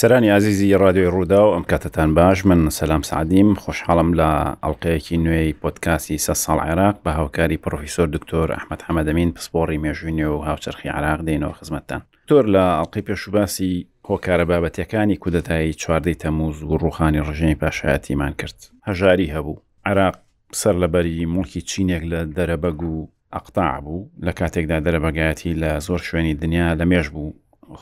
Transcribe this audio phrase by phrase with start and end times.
[0.00, 4.28] سەرانی ئازیزی رادیۆی ڕوودا و ئەم کاتتان باش من سەسلام سعدیم خوشحاڵم لە
[4.62, 10.38] ئەڵلقەیەکی نوێی پۆتکاسی سە ساڵ عێراق بە هاوکاری پرۆفیسۆر دکتۆر ئەحمەد حەمەدەمین پسپۆڕی مێژوینی و
[10.48, 17.24] هاوچرخی عراق دێنەوە خزمەتتان تۆر لە ئەڵلقی پێشوباسی هۆکارە بابەتەکانی کودەتایی چواردەی تەموز و ڕوخانی
[17.28, 18.56] ڕژێنی پاشایەتیمان کرد
[18.88, 19.60] هەژاری هەبوو
[19.90, 20.16] عراق
[20.60, 22.96] سەر لەبەری مڵکی چینێک لە دەرەبەگ و
[23.34, 27.32] ئەقتاع بوو لە کاتێکدا دەرەبەگایەتی لە زۆر شوێنی دنیا لە مێش بوو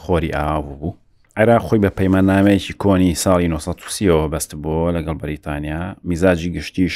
[0.02, 0.92] خۆری ئاو بوو
[1.40, 6.94] عێرا خۆی بە پەیمانامەیەکی کۆنی ساڵی 1970ەوە بەست بووە لەگەڵ بەریتانیا میزاجی گشتیش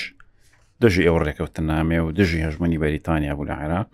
[0.82, 3.90] دژی ئەوە ڕێکەوتن نامێ و دژی هەژمنی بەریتانیا بوو لە عێراق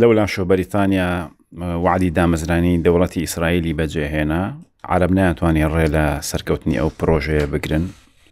[0.00, 1.10] لەولا شۆ بەریتانیا
[1.86, 4.42] وعدی دامەزرانی دەوڵەتی ئیسرائیلی بەجێهێنا
[4.92, 7.84] عرب ناتوانین ڕێ لە سەرکەوتنی ئەو پرۆژەیە بگرن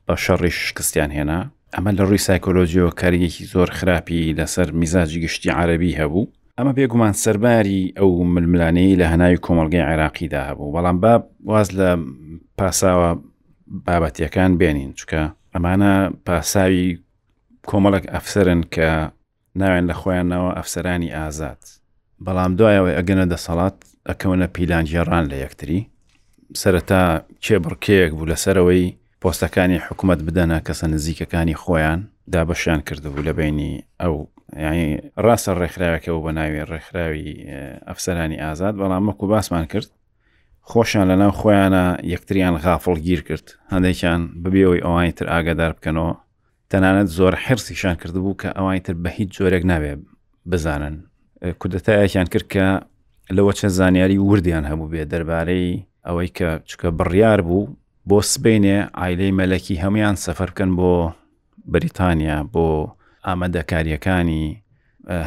[0.07, 1.41] بە شەڕی شکستیان هێنا
[1.75, 6.25] ئەمە لە ڕووی سایکۆلۆژیەوە کارێکی زۆر خراپی لەسەر میزاجی گشتی عربی هەبوو
[6.61, 11.13] ئەمە بێگومان سەرباری ئەو ململانەی لە هەناوی کۆمەلگەی عێراقیدا هەبوو بەڵام با
[11.51, 11.91] واز لە
[12.59, 13.11] پاساوە
[13.87, 15.23] بابەتیەکان بێنین چکە
[15.55, 15.93] ئەمانە
[16.27, 16.87] پاساوی
[17.71, 18.89] کۆمەڵک ئەفسرن کە
[19.61, 21.61] ناوێن لە خۆیانەوە ئەفسەرانی ئازاد
[22.27, 23.77] بەڵام دوایەوەی ئەگەنە دەسەڵات
[24.09, 25.81] ئەکەونە پیلانجیێڕان لە یەکتری
[26.61, 27.03] سەرەتا
[27.45, 28.85] کێبڕکەیەک بوو لەسەرەوەی
[29.23, 32.01] پۆستەکانی حکوومەت بدەنە کەسە نزیکەکانی خۆیان
[32.33, 34.15] دابەشیان کردبوو لە بینی ئەو
[34.59, 34.87] یعنی
[35.27, 37.29] ڕاستە ڕێکخراوەکەەوە بە ناوی ڕێکخراوی
[37.89, 39.89] ئەفسەرانی ئازاد بەڵام مەکو باسمان کرد
[40.71, 41.85] خۆشیان لە ناو خۆیانە
[42.15, 46.13] یەکتریان غافڵ گیر کرد هەندێکیان ببێەوەی ئەوانی تر ئاگادار بکەنەوە
[46.71, 49.95] تەنانەت زۆر حرسیشان کردبوو کە ئەوانی تر بە هیچ جۆرێک ناوێ
[50.51, 50.95] بزانن
[51.61, 52.67] کودەتایەکیان کرد کە
[53.37, 55.71] لەوە چە زانیاری وردیان هەبوو بێ دەربارەی
[56.07, 57.65] ئەوەی کە چکە بڕیار بوو
[58.09, 60.93] بۆ سبینێ ئایلەی مەلەکی هەمویان سەفەرکەن بۆ
[61.73, 62.67] بریتانیا بۆ
[63.29, 64.45] ئامادەکاریەکانی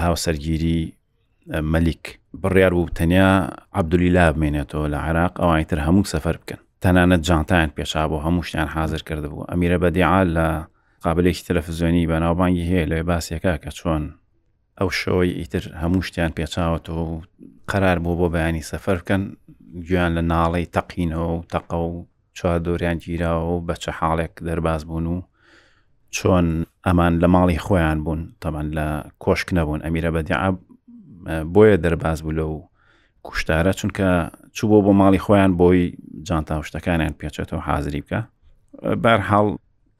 [0.04, 0.80] هاوسەرگیری
[1.74, 2.04] مەلیک
[2.44, 3.30] بڕیار بوو تەنیا
[3.80, 9.02] عبدولیلا بمێنێتەوە لە عراق ئەوانیتر هەموو سەفەر بکەن تەنانەت جانتایان پێشا بۆ هەموو شتیان حاضر
[9.08, 10.48] کرد بوو ئەمیرە بەدیعاال لە
[11.06, 14.03] قابلێکی تەلەفزیۆنی بەناوبانگی هەیە لەوێ باسیەکە کە چۆن
[14.80, 17.16] ئەو شۆی ئیتر هەموو شتیان پێچاوەتەوە و
[17.72, 19.22] قەرار بوو بۆ بەیانی سەفەر بکەن
[19.86, 21.96] گویان لە ناڵی تەقینەوە و تەقە و
[22.38, 25.18] چوار دۆریان گیراوە و بەچە حاڵێک دەرباز بوون و
[26.18, 26.46] چۆن
[26.88, 28.85] ئەمان لە ماڵی خۆیان بوون تەمان لە
[29.24, 30.56] کۆشک نەبوون ئەمیرە بەدیعاب
[31.56, 32.51] بۆیە دەرباز بوو لەو
[33.28, 34.09] کوشتارە چونکە
[34.56, 35.84] چوو بۆ بۆ ماڵی خۆیان بۆی
[36.28, 38.19] جانتاوشتەکانیان پێچێتەوە حازری بکە
[39.03, 39.47] بار هەڵ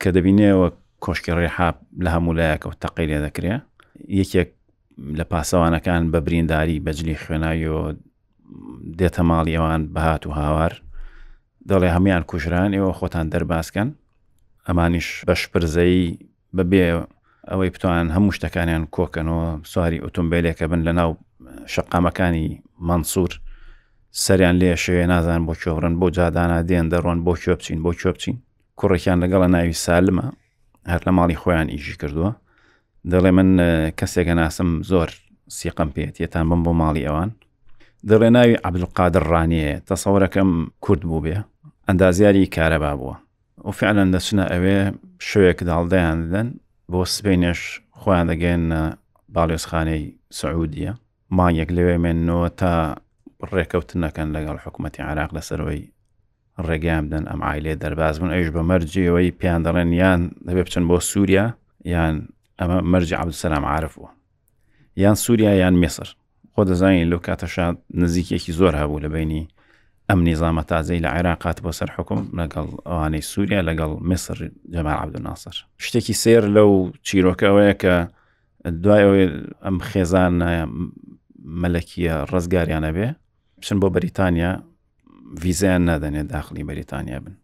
[0.02, 0.68] کە دەبینێەوە
[1.04, 3.54] کۆشکی ڕێحاب لە هەموو لایەکە و تەقی لێ دەکرێ
[4.20, 4.50] یەکێک
[5.20, 7.86] لە پاسەوانەکان بە برینداری بەجلی خوێناویەوە
[9.00, 10.74] دێتە ماڵی ئەوان بەهات و هاوار
[11.70, 13.90] دەڵێ هەمیان کوژران ئێوە خۆتان دەرباسکەن
[14.68, 15.98] ئەمانیش بەشپرزەی
[16.58, 16.84] بەبێ
[17.52, 21.10] ئەوەی بتوان هەموو شتەکانیان کۆکەنەوە سواری ئۆتۆمبیلێکە بن لە ناو
[21.74, 22.46] شقامەکانی
[22.90, 23.32] منسوور
[24.26, 28.10] سەریان لێ شوێ نازان بۆ چۆڕن بۆ جادانە دێن دەڕۆن بۆ چۆ بچین بۆ چۆ
[28.16, 28.36] بچین
[28.80, 30.28] کوڕێکیان لەگەڵە ناوی سالمە
[30.92, 32.32] هەر لە ماڵی خۆیان ئیژی کردووە
[33.12, 33.50] دەڵێ من
[34.00, 35.10] کەسێکە ناسم زۆر
[35.58, 37.30] سیقم پێێت یەتان بم بۆ ماڵی ئەوان
[38.10, 40.52] دەڵێ ناوی عبدقادر ڕانیەیە تەسەورەکەم
[40.84, 41.38] کورد بوو بێ
[41.88, 43.16] ئەندازیاری کارەبا بووە
[43.68, 44.80] وفعلەن دەچنە ئەوێ
[45.30, 46.48] شوێک داڵدەیان دەن
[46.92, 47.62] بۆ سبینێش
[48.00, 48.82] خۆیان دەگەێنە
[49.36, 50.04] باڵێزخانەی
[50.40, 50.94] سعودیە
[51.38, 52.74] مانگێک لەوێ مێنەوە تا
[53.56, 55.82] ڕێکەوتنەکەن لەگەڵ حکوومەتتی عراق لەسەرەوەی
[56.68, 60.98] ڕێگام بدەن ئەم عیلێ دەرباز بن ئەوش بە مەرجەوەی پێیان دەڵێن یان دەبێ بچن بۆ
[61.12, 61.46] سووریا
[61.94, 62.16] یان
[62.60, 64.10] ئەمە مەرج عبدسەسلام عاعرفبووە
[65.04, 66.08] یان سووریا یان مێسر
[66.54, 67.68] خۆ دەزانین لەو کاتەشا
[68.02, 69.44] نزیکێکی زۆر هەبوو لە بینی
[70.10, 74.36] ئەم نیزامە تازەی لە عێراقات بۆ سەر حکم لەگەڵ ئەوانەی سووریا لەگەڵ مسر
[74.74, 75.56] جەما عبدناسەر
[75.86, 76.72] شتێکی سێر لەو
[77.08, 77.96] چیرۆکەوەیە کە
[78.84, 79.06] دوای
[79.66, 80.34] ئەم خێزان
[81.62, 83.08] مەلەکیە ڕزگاریانە بێ
[83.66, 84.52] چن بۆ بەریتانیا
[85.44, 87.36] ویزیان نادەنێت داخلی بەریتانیا بن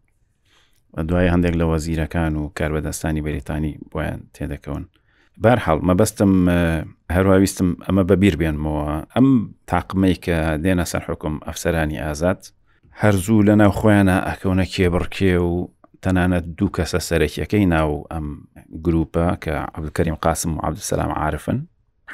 [1.08, 4.84] دوای هەندێک لە وەزیرەکان و کاربەدەستانی بەریتانی بۆیان تێدەکەون
[5.44, 6.32] بارحاڵ مەبەستم
[7.16, 9.28] هەروەویستم ئەمە بەبییر بێنمەوە ئەم
[9.70, 12.40] تاقمەی کە دێنە سەر حکم ئەفسەرانی ئازاد
[13.00, 15.54] هەر زوو لە ناو خۆیانە ئەکەونە کێبڕکێ و
[16.04, 18.26] تەنانەت دوو کەسە سەرەکیەکەی ناو ئەم
[18.84, 21.58] گروپە کە عبدکەریم قاسم و عبدسەسلام عاعرفن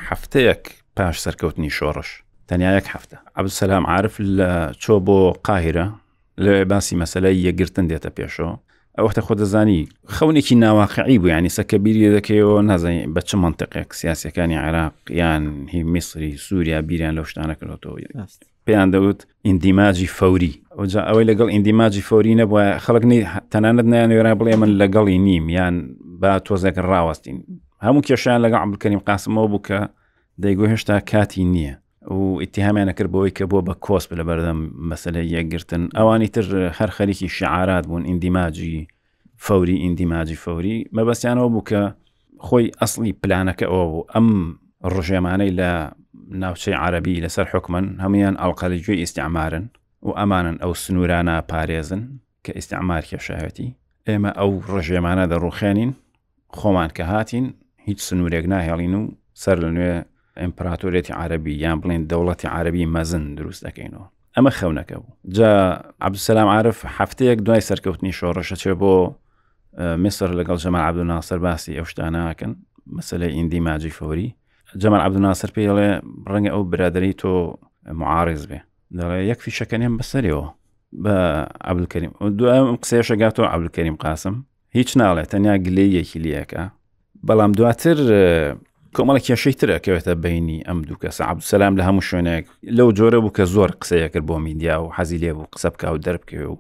[0.09, 0.63] هەفتەیەک
[0.97, 2.09] پاش سەرکەوتنی شۆڕش
[2.49, 4.51] تەنیا یەک هەفتە عبدسەسلام عاعرف لە
[4.83, 5.19] چۆ بۆ
[5.49, 5.87] قاهرە
[6.45, 8.53] لەوێ باسی مەسلەی یەگرتن دێتە پێشەوە
[8.99, 9.81] ئەوەختە خۆ دەزانی
[10.17, 15.83] خەونێکی ناواقعی بوو ینی سەکە بیری دەکەیەوە نازانانی بە چ منطقێک سیاسەکانی عراق یان هی
[15.95, 18.27] میسری سووریا بیریان لە شتانە کردەوە
[18.67, 20.53] پێیان دەوت ئیندیماجی فەوری
[21.09, 23.19] ئەوەی لەگەڵ ئیندیماجی فەوری نەبووە خەڵکنی
[23.53, 25.75] تەنانەت نیان وێرا بڵێ من لەگەڵی نیم یان
[26.21, 27.39] با تۆزێک ڕاوەستین
[27.87, 29.81] هەموو کێشیان لەگە عملکەنیم قاسمەوە بوو کە
[30.45, 31.75] دەیگو هێشتا کاتی نییە
[32.11, 34.59] و ئیتیهامیان نەکرد بۆی کە بۆ بە کۆسپ لە بەردەم
[34.91, 36.47] مەسلە یەکگرتن ئەوانی تر
[36.79, 38.77] هەر خەریکی شعارات بوون ئیندیماجی
[39.47, 41.81] فەوری ئیندیماجی فەوری مەبەستیانەوە بوو کە
[42.47, 44.29] خۆی ئەسلی پلانەکە ئەوە بوو ئەم
[44.95, 45.71] ڕژێمانەی لە
[46.43, 49.65] ناوچەی عربی لەسەر حکمن هەمویان ئەڵقەلیگوێی ئیسعمارن
[50.03, 52.03] و ئەمانن ئەو سنوورانە پارێزن
[52.45, 53.69] کە ئیسعمار کێشاوەتی
[54.09, 55.93] ئێمە ئەو ڕژێمانە دەڕوخێنین
[56.59, 57.47] خۆمان کە هاتین
[57.87, 59.03] هیچ سنوورێک ناهێڵین و
[59.43, 59.95] سەر لە نوێ
[60.43, 64.05] ئەمپراتۆرێتی عربی یان بڵێن دەوڵەتی عربی مەزن دروست دەکەینەوە
[64.39, 65.53] ئەمە خەونەکە بوو جا
[66.07, 68.95] عبدسلام عرف هەفتەیەک دوای سەرکەوتنی شۆڕەشەچێ بۆ
[70.05, 72.53] مصر لەگەڵ جەمە عبدوناسەر باسی ئەو شتاناکەن
[72.97, 74.29] مەسلەی ئیندی ماجی فۆری
[74.83, 75.89] جەمە عبدوناسەر پێڵێ
[76.31, 77.33] ڕەنگە ئەو برادری تۆ
[78.01, 78.61] معارز بێ
[78.99, 80.47] دەڵێ یەک فیشەکەنێم بەسەرەوە
[81.05, 81.17] بە
[81.71, 84.35] عبلکەریم دوم قسێشەگاتەوە عبلکەریم قاسم
[84.77, 86.63] هیچ ناڵێت تەنیا گلەیەکی لیەکە
[87.27, 87.99] بەڵام دواتر
[88.95, 92.45] کۆمەڵە کێشەی ترە کەوێتە بینی ئەم دوو کەس عبدسەسلام لە هەموو شوێنێک
[92.79, 95.89] لەو جۆرە بوو کە زۆر قسەیە کرد بۆ میدیا و حەزی لێ بوو قسە بکە
[95.95, 96.57] و دەربکەوێ و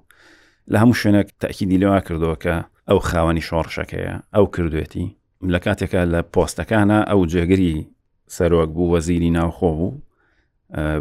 [0.73, 2.55] لە هەموو شوێنێک تاکیدی لەوە کردەوە کە
[2.88, 5.06] ئەو خاوەنی شۆڕشەکەیە ئەو کردوێتی
[5.55, 7.75] لە کاتێکە لە پۆستەکانە ئەو جێگری
[8.37, 9.93] سەرۆک بوو وەزیری ناوخۆ بوو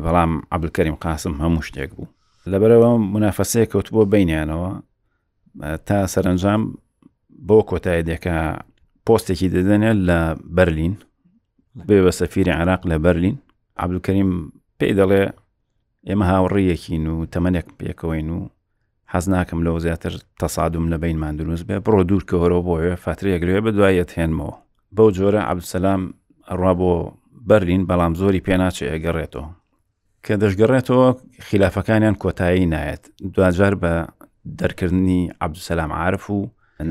[0.03, 2.07] بەڵام عبلکەریم قاسم هەموو شتێک بوو
[2.51, 4.71] لەبەرەوە منافەسەیە کەوت بۆ بینیانەوە
[5.87, 6.61] تا سەرنجام
[7.47, 8.35] بۆ کۆتایدێکە
[9.07, 10.17] پۆستێکی دەدەنێت لە
[10.57, 10.95] بەرلین
[11.87, 13.35] بێ بە سەفیری عراق لە بەرلین
[13.83, 14.31] عبلکەریم
[14.79, 15.21] پێی دەڵێ
[16.09, 18.39] ئێمە هاوڕیەکین و تەمەنێک پێکەوەین و
[19.13, 24.11] حەز ناکەم لەو زیاتر تەسادوم لە بین مادروست بێ بڕۆ دوورکەوەرەوە بۆیە فاتریەگرێ بە دوایەت
[24.17, 24.55] هێنمەوە
[24.95, 26.01] بەو جۆرە عبسەسلام
[26.59, 26.93] ڕوا بۆ
[27.49, 29.47] بەرلین بەڵام زۆری پێناچێ ئەگەڕێتەوە
[30.25, 31.07] کە دەشگەڕێتەوە
[31.47, 33.03] خلافەکانیان کۆتایی نایەت
[33.35, 33.93] دوجار بە
[34.59, 36.39] دەرکردنی عبدسەسلام عاعرف و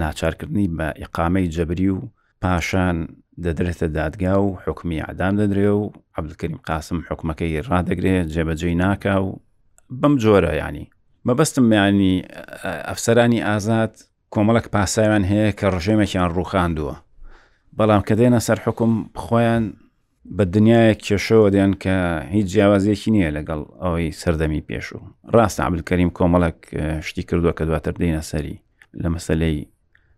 [0.01, 1.99] ناچارکردنی بە ئیقامەی جەبری و
[2.43, 2.97] پاشان
[3.43, 9.41] دەدرێتە دادگا و حکمی ئادام دەدرێ و عبدکەریم قاسم حکومەکەی ڕدەگرێت جێبەجێی ناکا و
[10.01, 10.91] بەم جۆرە ینی
[11.29, 12.15] مەبەستم میانی
[12.89, 13.93] ئەفسەرانی ئازاد
[14.35, 16.97] کۆمەڵک پاساوان هەیە کە ڕژێمێکیان ڕووخاندووە
[17.79, 18.93] بەڵام کە دێنە سەر حکم
[19.25, 19.65] خۆیان
[20.37, 21.97] بە دنیای کێشەوە دێن کە
[22.35, 24.99] هیچ جیاوازیەکی نییە لەگەڵ ئەوەی سەردەمی پێش و
[25.35, 26.59] ڕاستە عبلکەریم کۆمەڵک
[27.07, 28.57] شتی کردووە کە دواتر دێنە سەری
[29.03, 29.59] لە مەسلەی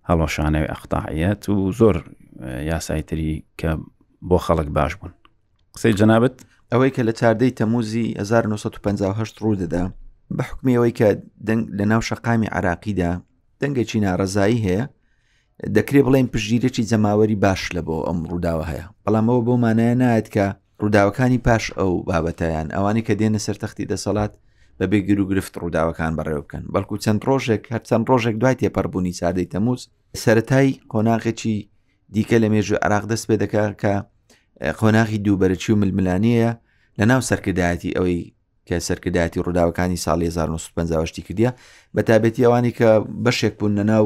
[0.09, 1.97] هەڵۆشانەوەی ئەختاعەت و زۆر
[2.43, 3.71] یاسایتری کە
[4.29, 5.13] بۆ خەڵک باش بوون
[5.75, 6.37] قسەی جەنابەت
[6.73, 9.85] ئەوەی کە لە چاردەی تەموزی 1950 ڕوو دەدا
[10.37, 11.09] بە حکمی ئەوەی کە
[11.79, 13.13] لە ناو شەقامی عراقیدا
[13.61, 14.83] دەنگێکی ناڕزایی هەیە
[15.77, 20.29] دەکرێ بڵێن پشگیرێکی جەماوەری باش لە بۆ ئەم ڕووداوە هەیە بەڵام ئەوە بۆ مانایە نایەت
[20.35, 20.47] کە
[20.81, 24.33] ڕووداوەکانی پاش ئەو بابەتیان ئەوانی کە دێنە سەرتەختی دەسەڵات
[24.79, 29.17] بە بێگر و گرفت ڕووداوەکان بەڕێوە بکەن بەڵکو چەند ڕۆژێک هەر چەند ڕۆژێک دوای تێپەربوونی
[29.21, 29.81] چادەی تەموز
[30.25, 31.59] سەتای قۆناغێکی
[32.15, 33.93] دیکە لە مێژوو عراق دەست پێ دەکات کە
[34.79, 36.51] خۆناغی دووبەرچی و ململانەیە
[36.99, 38.21] لە ناو سەرکردایەتی ئەوەی
[38.69, 41.51] کە سەرکردایەتی ڕووداوەکانی ساڵی 1950 کردیە
[41.95, 42.91] بە تابەتی ئەوانی کە
[43.25, 44.05] بەشێک بوون لە ناو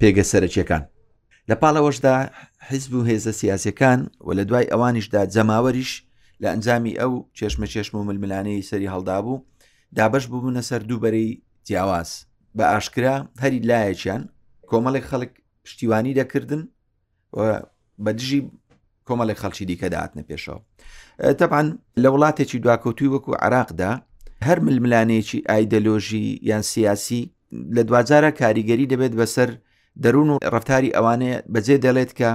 [0.00, 0.82] پێگە سەرچیەکان
[1.50, 2.14] لە پاڵەوەشدا
[2.68, 5.92] حیزب و هێزە سیاسەکان و لە دوای ئەوانیشدا جەماوەریش
[6.42, 9.42] لە ئەنجامی ئەو چێشمە چێشم و ململانەی سەری هەڵدا بوو
[9.96, 11.26] دابش ببوونە سەر دووبەری
[11.66, 12.10] جیاواز
[12.56, 14.22] بە ئاشکرا هەری لایەکیان
[14.70, 15.32] کۆمەڵێک خەڵک
[15.64, 16.62] پشتیوانی دەکردن
[18.04, 18.38] بە دژی
[19.08, 20.60] کۆمەڵی خەڵکی دیکە داهاتنە پێشەوە
[21.38, 21.66] تەبان
[22.02, 23.92] لە وڵاتێکی دواکەوتوی وەکو عراقدا
[24.48, 27.22] هەر ململانێکی ئایدەلۆژی یان سیاسی
[27.76, 29.50] لە دوجارە کاریگەری دەبێت بەسەر
[30.02, 32.30] دەروون و ڕفتاری ئەوانەیە بەجێ دەڵێت کە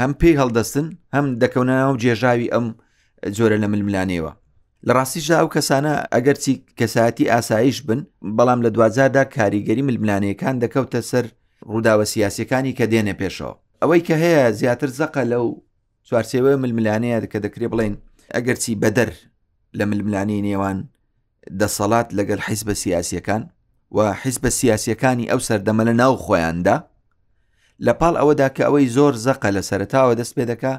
[0.00, 2.66] هەم پێی هەڵدەستن هەم دەکەونەوە جێژاوی ئەم
[3.36, 4.32] جۆرە لە ململانەوە
[4.86, 8.00] لە ڕاستیشدا ئەو کەسانە ئەگەرچی کەساەتی ئاسایش بن
[8.36, 11.24] بەڵام لە دوجاردا کاریگەری ململانەکان دەکەوتە سەر
[11.72, 15.44] ڕووداوە سیاسەکانی کە دێنێ پێشەوە ئەوەی کە هەیە زیاتر زەقە لەو
[16.08, 17.94] چوارچێوە ململانەیە کە دەکرێ بڵێن
[18.34, 19.10] ئەگەرچی بەدەر
[19.78, 20.78] لە ململانی نێوان
[21.60, 23.42] دەسەڵات لەگەر حیز بە سیاسیەکان
[23.96, 26.76] و حیز بە سیاسیەکانی ئەو سەردەمە لە ناو خۆیاندا
[27.84, 30.74] لە پاڵ ئەوەدا کە ئەوەی زۆر زەقە لە سەرتاوە دەست پێ دەکا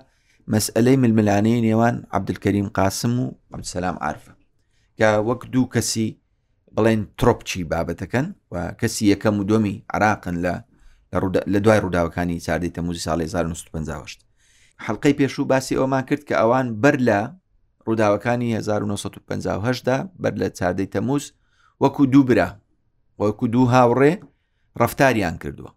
[0.53, 4.33] مەسئلەی ململانەی نێوان عبدکەریم قاسم و ئەمسەسلام ئارفە
[4.99, 6.07] کە وەک دوو کەسی
[6.75, 10.53] بڵێن تۆپچی بابەتەکەن و کەسی یەکەم و دۆمی عراقن لە
[11.23, 14.05] لە دوای ڕووداوەکانی چاردی تەموزی ساڵی 1950
[14.85, 17.19] حلقەی پێشوو باسی ئەومان کرد کە ئەوان بەر لە
[17.87, 21.33] ڕووداوەکانی 1950دا بەر لە چاردەی تەموز
[21.81, 22.49] وەکو دوو برا
[23.19, 24.11] وەکو دوو هاوڕێ
[24.81, 25.71] ڕفتاریان کردووە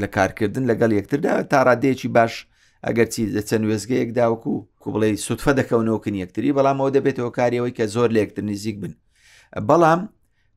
[0.00, 2.46] لە کارکردن لەگەڵ یەکتردا تا ڕادەیەکی باش
[2.86, 8.08] ئەگەرچی دەچەند وێزگەیەکدا وەکو کو بڵێ سوتفە دەکەونەوەکن یەکتری بەڵام ئەو دەبێتەوە کاریەوەی کە زۆر
[8.14, 8.94] لە یەکتر نزیک بن
[9.68, 10.00] بەڵام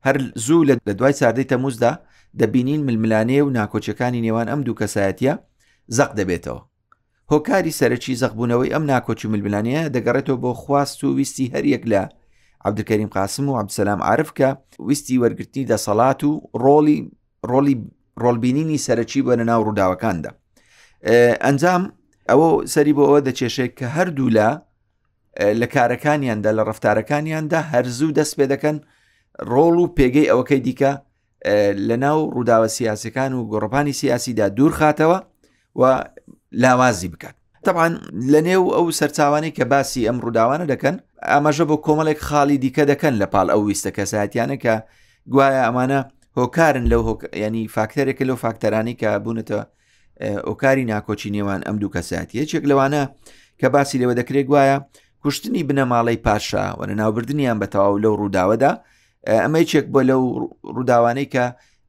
[0.06, 1.92] هەر زوو لە دوای چاردەی تەموزدا
[2.40, 5.32] دەبینین ململانەیە و ناکۆچەکانی نێوان ئەم دوو کەسایەتە
[5.96, 6.62] زەق دەبێتەوە
[7.32, 12.02] هۆکاری سەرەکی زەقبوونەوەی ئەم ناکۆچی ململانەیە دەگەڕێتەوە بۆ خواست و ویستی هەریەک لە
[12.66, 14.48] عبدکەریم قاسم و عبسەسلام عرفکە
[14.88, 16.98] ویستی وەرگرتنی دەسەڵات و ڕۆلی
[17.50, 17.74] ڕۆلی
[18.22, 20.30] ڕۆلبینینی سەرەکی بەرە ناو ڕووداوەکاندا
[21.46, 21.82] ئەنجام
[22.30, 24.48] ئەوە سەری بۆ ئەوە دەچێشێت کە هەردوو لە
[25.60, 28.76] لە کارەکانیاندا لە ڕفتارەکانیاندا هەرزوو دەست پێ دەکەن
[29.52, 30.92] ڕۆڵ و پێگەی ئەوەکەی دیکە
[31.88, 35.18] لە ناو ڕووداوە سیاسەکان و گۆڕپانی سیاسیدا دوور خاتەوە
[35.80, 36.04] و
[36.62, 37.94] لاوازی بکات طبعاان
[38.32, 40.96] لە نێو ئەو سەرچوانی کە باسی ئەم ڕووداوانە دەکەن
[41.30, 44.74] ئەمەژە بۆ کۆمەڵێک خاڵی دیکە دەکەن لە پاڵ ئەو ویستە کەساتیانە کە
[45.32, 46.00] گوایە ئەمانە
[46.38, 47.02] هۆکارن لەو
[47.44, 49.62] ینی فاکتەرێکە لەو فاکتەرانی کە بوونەتەوە
[50.48, 53.02] ئۆکاری ناکۆچی نێوان ئەم دوو کەساتی یەکێک لەوانە
[53.60, 54.76] کە باسی لەوە دەکرێت گوایە
[55.22, 58.70] کوشتنی بنەماڵی پاشا وەنە ناوبردنیان بەتەواو لەو ڕووداوەدا
[59.36, 60.22] ئەمە چێک بۆ لەو
[60.76, 61.44] ڕووداوانەی کە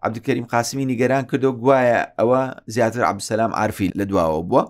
[0.06, 2.42] عبدکەریم قاسمی نیگەران کردو گوایە ئەوە
[2.76, 4.64] زیاتر عبسەسلام ئارفی لە دواوە بووە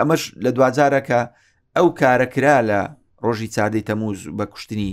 [0.00, 1.20] ئەمەش لە دوجارەکە
[1.76, 2.80] ئەو کارەکرا لە
[3.24, 4.90] ڕۆژی چادەی تەموز بە کوشتنی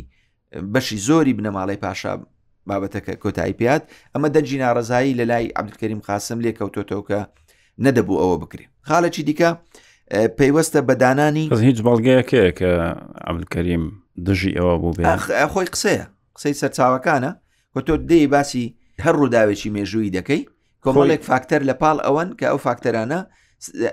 [0.73, 2.13] بەشی زۆری بنەماڵی پاشا
[2.69, 3.81] بابەتەکە کۆتایی پات
[4.15, 7.19] ئەمە دەنجی ناڕزایی لە لای عبدکەریم قاسم لێ کەوتۆتەوە کە
[7.85, 9.49] نەدەبوو ئەوە بکرێ خاڵەی دیکە
[10.37, 12.69] پەیوەستە بەدانانی هیچ بەڵگەیەکەیە کە
[13.29, 13.83] عبلکەریم
[14.25, 14.93] دژی ئەوە بوو
[15.53, 16.05] خۆی قسەیە
[16.41, 17.31] قسەی سەرچاوەکانە
[17.73, 18.65] کە تۆ دەی باسی
[19.05, 20.41] هەر ڕووداوێکی مێژووی دەکەی
[20.85, 23.19] کۆمەڵێک فاکتەر لە پاڵ ئەوەن کە ئەو فاکتەرانە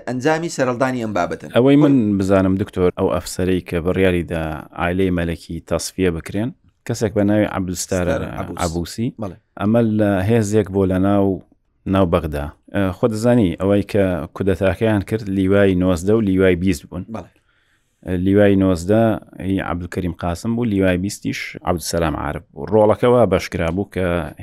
[0.07, 4.41] ئەنجامی سەرڵدانی ئەم بابەتن ئەوەی من بزانم دکتۆر ئەو ئەفسەرەی کە بڕیاریدا
[4.79, 6.49] ئایلەی مەلەکی تەصفیە بکرێن
[6.87, 8.15] کەسێک بە ناوی عبلستارە
[8.65, 9.07] عبوسی
[9.61, 11.25] ئەمە لە هێزێک بۆ لە ناو
[11.93, 12.45] ناو بەغدا
[12.97, 14.03] خۆ دەزانی ئەوەی کە
[14.35, 17.05] کودەتاکەیان کرد لیوای 90 و لیوای 20 بوون
[18.05, 24.33] لیوای نۆزدە هی عبدکەریم قاسم بوو لیوای بیستیش عبدسەسلام عرب بوو ڕۆڵەکەەوە بەشکرا بوو کە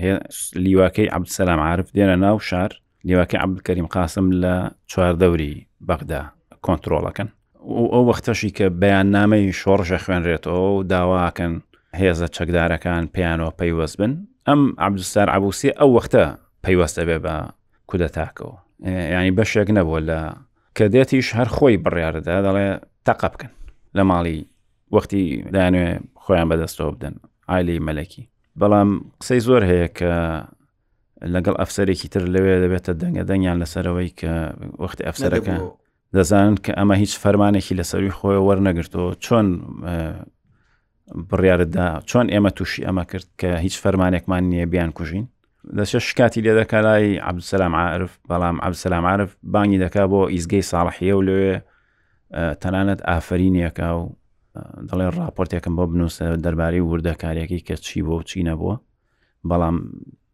[0.54, 6.22] لیواکەی عبدسەسلام عرب دێنە ناو شار لیواکە عبدکەریم قاسم لە چواردەوری بەغدا
[6.66, 7.28] کۆنتترۆڵەکەن
[7.64, 11.52] ئەو وەختەشی کە بەیاننامەی شۆڕژە خوێنرێتەوە و داواکەن
[12.00, 14.12] هێزە چەکدارەکان پیانۆ پەیوەست بن
[14.48, 16.24] ئەم عبدستار عبوسی ئەو وەختە
[16.64, 17.34] پەیوەستە بێ بە
[17.88, 18.54] کودەتاکەەوە
[19.16, 20.20] ینی بەشێک نەبووە لە
[20.76, 22.68] کە دێتیش هەر خۆی بڕیاردا دەڵێ
[23.06, 23.52] تەقە بکەن
[23.96, 24.38] لە ماڵی
[24.94, 25.22] وەختی
[25.54, 25.88] دانوێ
[26.24, 27.14] خۆیان بەدەستەوە بدەن
[27.50, 28.24] ئایلی مەلەکی
[28.60, 28.90] بەڵام
[29.20, 30.10] قسەی زۆر هەیە کە
[31.34, 34.32] لەگەڵ ئەفسەرێکی تر لەوێ دەبێتە دەنگە دەنگیان لەسەرەوەی کە
[34.82, 35.54] وەختی ئەفسەرەکە
[36.16, 39.46] دەزانن کە ئەمە هیچ فەرمانێکی لەسەروی خۆی وەرنەگرتەوە چۆن
[41.30, 45.26] بڕیاردا چۆن ئێمە تووشی ئەمە کرد کە هیچ فەرمانێکمان نییە بیان کوژین
[45.74, 51.14] دەشە شکاتی لێ دەکە لای عبدسەسلام عرف بەڵام عبدسەسلام عرف بانگی دەکا بۆ ئیزگەی ساڵحیە
[51.16, 51.62] و لێ
[52.62, 54.02] تەنانەت ئافرینیەکە و
[54.88, 58.76] دەڵێن راپۆرتێکم بۆ بنووسە دەربارەی وردەکاریەکەی کە چی بۆ چی نەبووە
[59.50, 59.76] بەڵام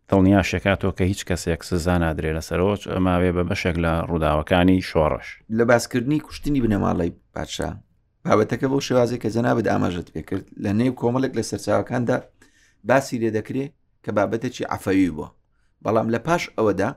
[0.08, 5.64] دڵنیا شکاتەوە کە هیچ کەسێک سزا نادرێ لەسەرۆچ ئەماوێ بە بەشێک لە ڕووداوەکانی شۆڕش لە
[5.70, 7.70] باسکردنی کوشتنی بنەماڵی پادشا
[8.24, 12.16] بابەتەکە بەو شێوازێک کە جەنابێت ئاماژت پێکرد لە نێو کۆمەڵێک لە سەرچاوەکاندا
[12.88, 13.72] باسی لێ دەکرێت
[14.04, 15.28] کە بابەتێکی عفەوی بووە
[15.84, 16.90] بەڵام لە پاش ئەوەدا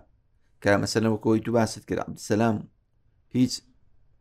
[0.63, 2.57] کە مەسەلەوەکەوەی تو باست کرد عبدسەسلام
[3.35, 3.53] هیچ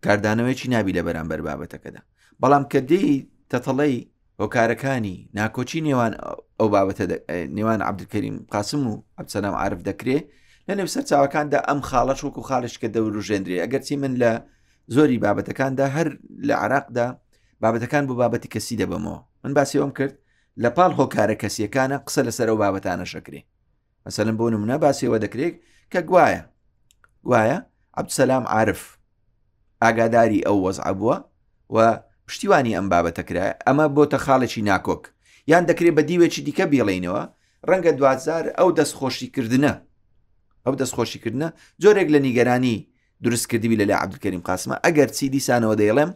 [0.05, 2.01] کاردانەوەیکی نابی لە بەرامبەر بابەتەکەدا
[2.43, 3.09] بەڵام کە دی
[3.51, 3.97] تەتەڵی
[4.41, 6.13] هۆکارەکانی ناکۆچی نێوان
[6.59, 7.05] ئەو بابەتە
[7.57, 10.19] نێوان عبدکەریم قاسم و ئەبسەلام عرف دەکرێ
[10.69, 14.33] لە نێو سەر چاوەکاندا ئەم خاڵەش وەکو خاڵشکە دەوروژێنرێ ئەگەرچی من لە
[14.95, 16.09] زۆری بابەتەکاندا هەر
[16.49, 17.07] لە عراقدا
[17.63, 20.15] بابەتەکان بۆ بابەتی کەسی دەبمەوە من باسی ئەوم کرد
[20.63, 23.41] لە پاڵ هۆکارە کەسیەکانە قسە لەسەرەوە بابەتانە شەکرێ
[24.07, 25.55] مەسەلم بۆ نمونە باسیەوە دەکرێت
[25.93, 26.41] کە گوایە
[27.27, 27.59] گوایە
[28.01, 28.83] عبسەسلام عرف
[29.83, 31.17] ئاگاداری ئەو وەزع بووە
[31.75, 31.77] و
[32.27, 35.03] پشتیوانی ئەم بابەتەکرای ئەمە بۆتە خاڵێکی ناکۆک
[35.53, 37.23] یان دەکرێت بە دیوێکی دیکە بیڵێنەوە
[37.69, 39.73] ڕەنگە دوزار ئەو دەستخۆشیکردە
[40.65, 41.49] ئەو دەستخۆشیکردە
[41.83, 42.77] جۆرێک لە نیگەرانی
[43.25, 46.11] دروستکردی لە لە عبدکەریم قاسمە ئەگەر چی دیسانەوە دەیڵێم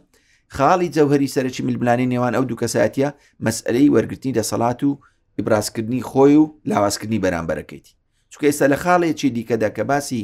[0.56, 3.08] خاڵی جەوهری سەرکی میلبلانی نێوان ئەو دوو کەساتە
[3.44, 4.90] مەسئلەی وەرگرتنی دەسەڵات و
[5.38, 7.92] ئیبراسکردنی خۆی و لاوازکردنی بەرامبەرەکەیتی
[8.32, 10.22] چکە ئێستا لە خاڵێکی دیکەدا کە باسی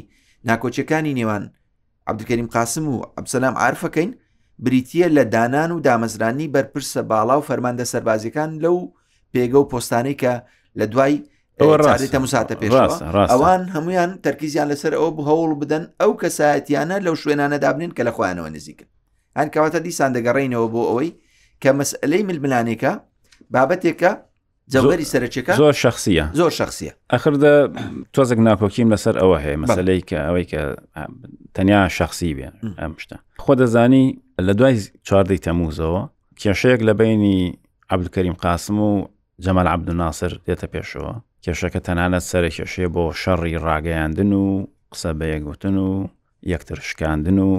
[0.49, 1.45] ناکۆچەکانی نێوان
[2.11, 4.11] عبدکەریم قاسم و ئەبسەلام عرفەکەین
[4.65, 8.77] بریتە لە دانان و دامەزرانی بەرپرسە باڵا و فەرماندە سەربازیەکان لەو
[9.33, 10.33] پێگە و پۆستانەی کە
[10.79, 11.15] لە دوای
[11.87, 12.73] ڕاستە مساتە پێش
[13.33, 18.51] ئەوان هەمویان تەرکیزیان لەسەر ئەو هەوڵ بدەن ئەو کەسایەتیانە لەو شوێنانە دابنین کە لە خۆیانەوە
[18.57, 18.89] نزیکن
[19.39, 21.11] ئەن کەواتە دیسان دەگەڕینەوە بۆ ئەوەی
[21.63, 22.93] کە مەسلەی ململانێکە
[23.55, 24.13] بابەتێکە
[24.73, 27.53] جەوەری سەرچەکە زۆر شخصیە زۆر شخصیە ئەخردە
[28.15, 30.61] تۆزێک ناکۆکیم لەسەر ئەوە هەیە مەسلەی کە ئەوەی کە
[31.55, 32.47] تەنیا شخصی بێ
[32.81, 34.07] ئەم شتە خۆ دەزانی
[34.47, 34.75] لە دوای
[35.07, 36.03] چواردەی تەموزەوە
[36.41, 37.39] کێشەیەک لە بینی
[37.95, 38.91] عبدکەریم قاسم و
[39.45, 41.13] جەمال عبد ناسر دێتە پێشەوە
[41.45, 44.47] کێشەکە تەنانەت سەر کێشەیە بۆ شەڕی ڕاگەیاندن و
[44.93, 45.91] قسە بە یەکگوتن و
[46.53, 47.51] یەکتر شکاندن و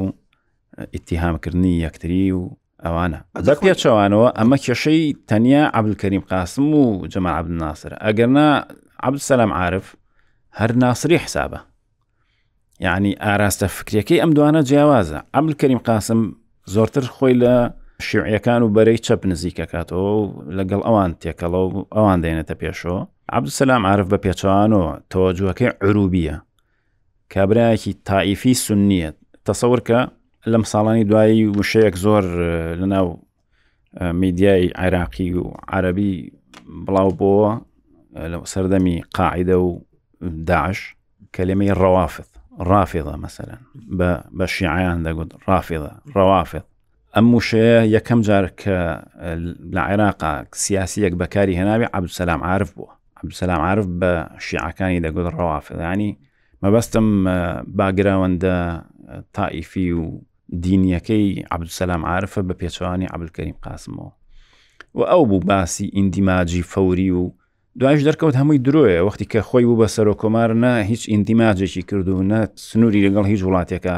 [0.92, 2.42] ئیتیهامکردنی یەکتری و
[2.86, 8.48] ئەوانە ئەدە پێچەوانەوە ئەمە کێشەی تەنیا عبلکەریم قاسم و جەما عبد ناسر ئەگەرنا
[9.06, 9.88] عبد سەلام عاعرف
[10.60, 11.60] هەر ناسری حسابە
[12.86, 16.22] یعنی ئاراستە فکرەکەی ئەم دوانە جیاوازە ئەملکەریم قاسم
[16.74, 17.56] زۆرتر خۆی لە
[18.08, 20.12] شیعەکان و بەرەی چەپ نزیکەکاتەوە
[20.58, 23.02] لەگەڵ ئەوان تێکەڵە و ئەوان دێنێتە پێشەوە
[23.36, 26.36] عبد سەسلام عرف بە پێچوانەوە تۆجوەکەی عروبیە
[27.34, 30.00] کابراایکی تائیفی سنیەت تەسەور کە
[30.48, 32.24] لەم ساڵانی دوایی وشەیەک زۆر
[32.80, 33.18] لەناو
[34.02, 36.32] میدیای عێراقی و عربی
[36.86, 37.54] بڵاو بۆەوە
[38.32, 39.82] لە سەردەمی قاعدە و
[40.22, 40.96] داعش
[41.36, 42.30] کەلمەی ڕەوافت
[42.70, 43.62] ڕافێڵە مەسەرەن
[44.38, 46.66] بە شیعیان دەگوت ڕافێڵە ڕەوافێت
[47.16, 48.78] ئەم وشەیە یەکەم جار کە
[49.76, 50.34] لە عێراقا
[50.64, 54.12] سیاسیەک بەکاری هێناوی عبدسەسلام عرف بووە عبدسەسلام عرف بە
[54.46, 56.12] شیعەکانی دەگوت ڕەوافێڵانی
[56.64, 57.08] مەبەستم
[57.78, 58.58] باگراوەندە
[59.38, 60.06] تائیفی و
[60.54, 64.12] دینیەکەی عبدسەسلام عاعرفە بە پێچوانی عبلکەریم قاسمەوە
[64.96, 67.32] و ئەو بوو باسی ئیندیماجی فەوری و
[67.80, 72.38] دوایش دەرکەوت هەمووی درۆیە وەختی کە خۆی بوو بە سەرۆکۆمار نە هیچ ئیندیماجێکی کردو نە
[72.56, 73.96] سنووری لەگەڵ هیچ وڵاتێکە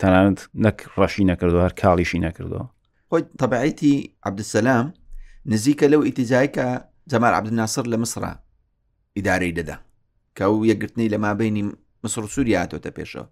[0.00, 2.64] تەنانەت نەک ڕەشی نەکردو هەر کاڵیشی نەکردەوە
[3.10, 3.94] خۆی تەبعیتی
[4.28, 4.86] عبدسەسلام
[5.52, 6.66] نزیکە لەو ئیتیزای کە
[7.10, 8.32] جەمار عبدناسر لە مسرە
[9.16, 9.76] ئیدارەی دەدا
[10.36, 11.62] کە و یەکگرتنی لە مابینی
[12.04, 13.26] مسر و سووریاتۆتە پێشەوە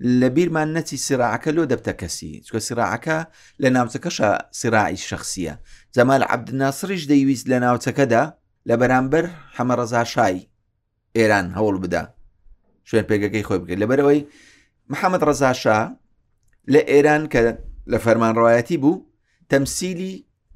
[0.00, 3.16] لە بیرمان نەچی سراعەکە لۆ دەبتە کەسی چکە سراعەکە
[3.62, 4.28] لە ناوچەکەشە
[4.60, 5.54] سراعی شخصیە
[5.96, 8.22] جەمال عبدناسریش دەیویست لە ناوچەکەدا
[8.68, 9.24] لە بەرامبەر
[9.56, 10.48] حەمە ڕزاشایی
[11.16, 12.04] ئێران هەوڵ بدا
[12.88, 14.20] شوێن پێگەکەی خۆی بکرد لەبەرەوەی
[14.92, 15.78] محەممەد ڕزاشا
[16.72, 17.40] لە ئێران کە
[17.92, 19.02] لە فەرمانڕایەتی بوو
[19.50, 20.14] تەمسیلی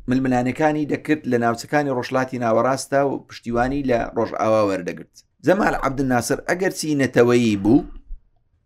[0.09, 5.15] ململانەکانی دەکرد لە ناوچەکانی ڕۆژلاتی ناوەڕاستە و پشتیوانی لە ڕۆژئاوا وەردەگرت
[5.47, 7.79] زەمال عبدناسر ئەگەر چی نەتەوەیی بوو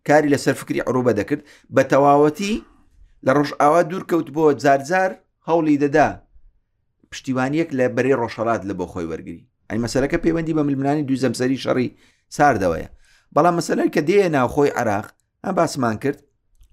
[0.07, 1.41] کاری لەسەر فکری عروبە دەکرد
[1.75, 2.53] بە تەواوەتی
[3.27, 5.11] لە ڕۆژئاوا دوورکەوت بۆ جارجار
[5.47, 6.07] هەوڵی دەدا
[7.11, 11.61] پشتیوانیەک لە بەری ڕۆژەڵات لە بۆ خۆی وەرگری ئەی مەسلەکە پەیوەندی بە ملمانی دوو زەمسەری
[11.65, 11.87] شەڕی
[12.35, 12.89] ساردەوەیە
[13.35, 15.07] بەڵام مەسلەر کە دێ ناوخۆی عراق
[15.43, 16.19] ئەم باسمان کرد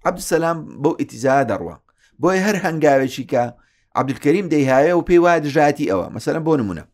[0.08, 1.76] عبدسەسلام بۆ ئیتیزا دەڕوە
[2.22, 3.42] بۆی هەر هەنگاوێکی کە
[4.00, 6.84] عبدکەریم دەیهایە و پێی وا دژاتی ئەوە مەسەرە بۆ نمونە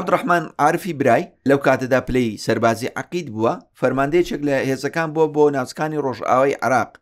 [0.00, 5.96] عبدڕحمان عرفی برای لەو کاتەدا پلەی سەربازی عقید بووە فەرماندەیەچێک لە هێزەکان بۆ بۆ ناوچەکانی
[6.04, 6.92] ڕۆژئاوای عراق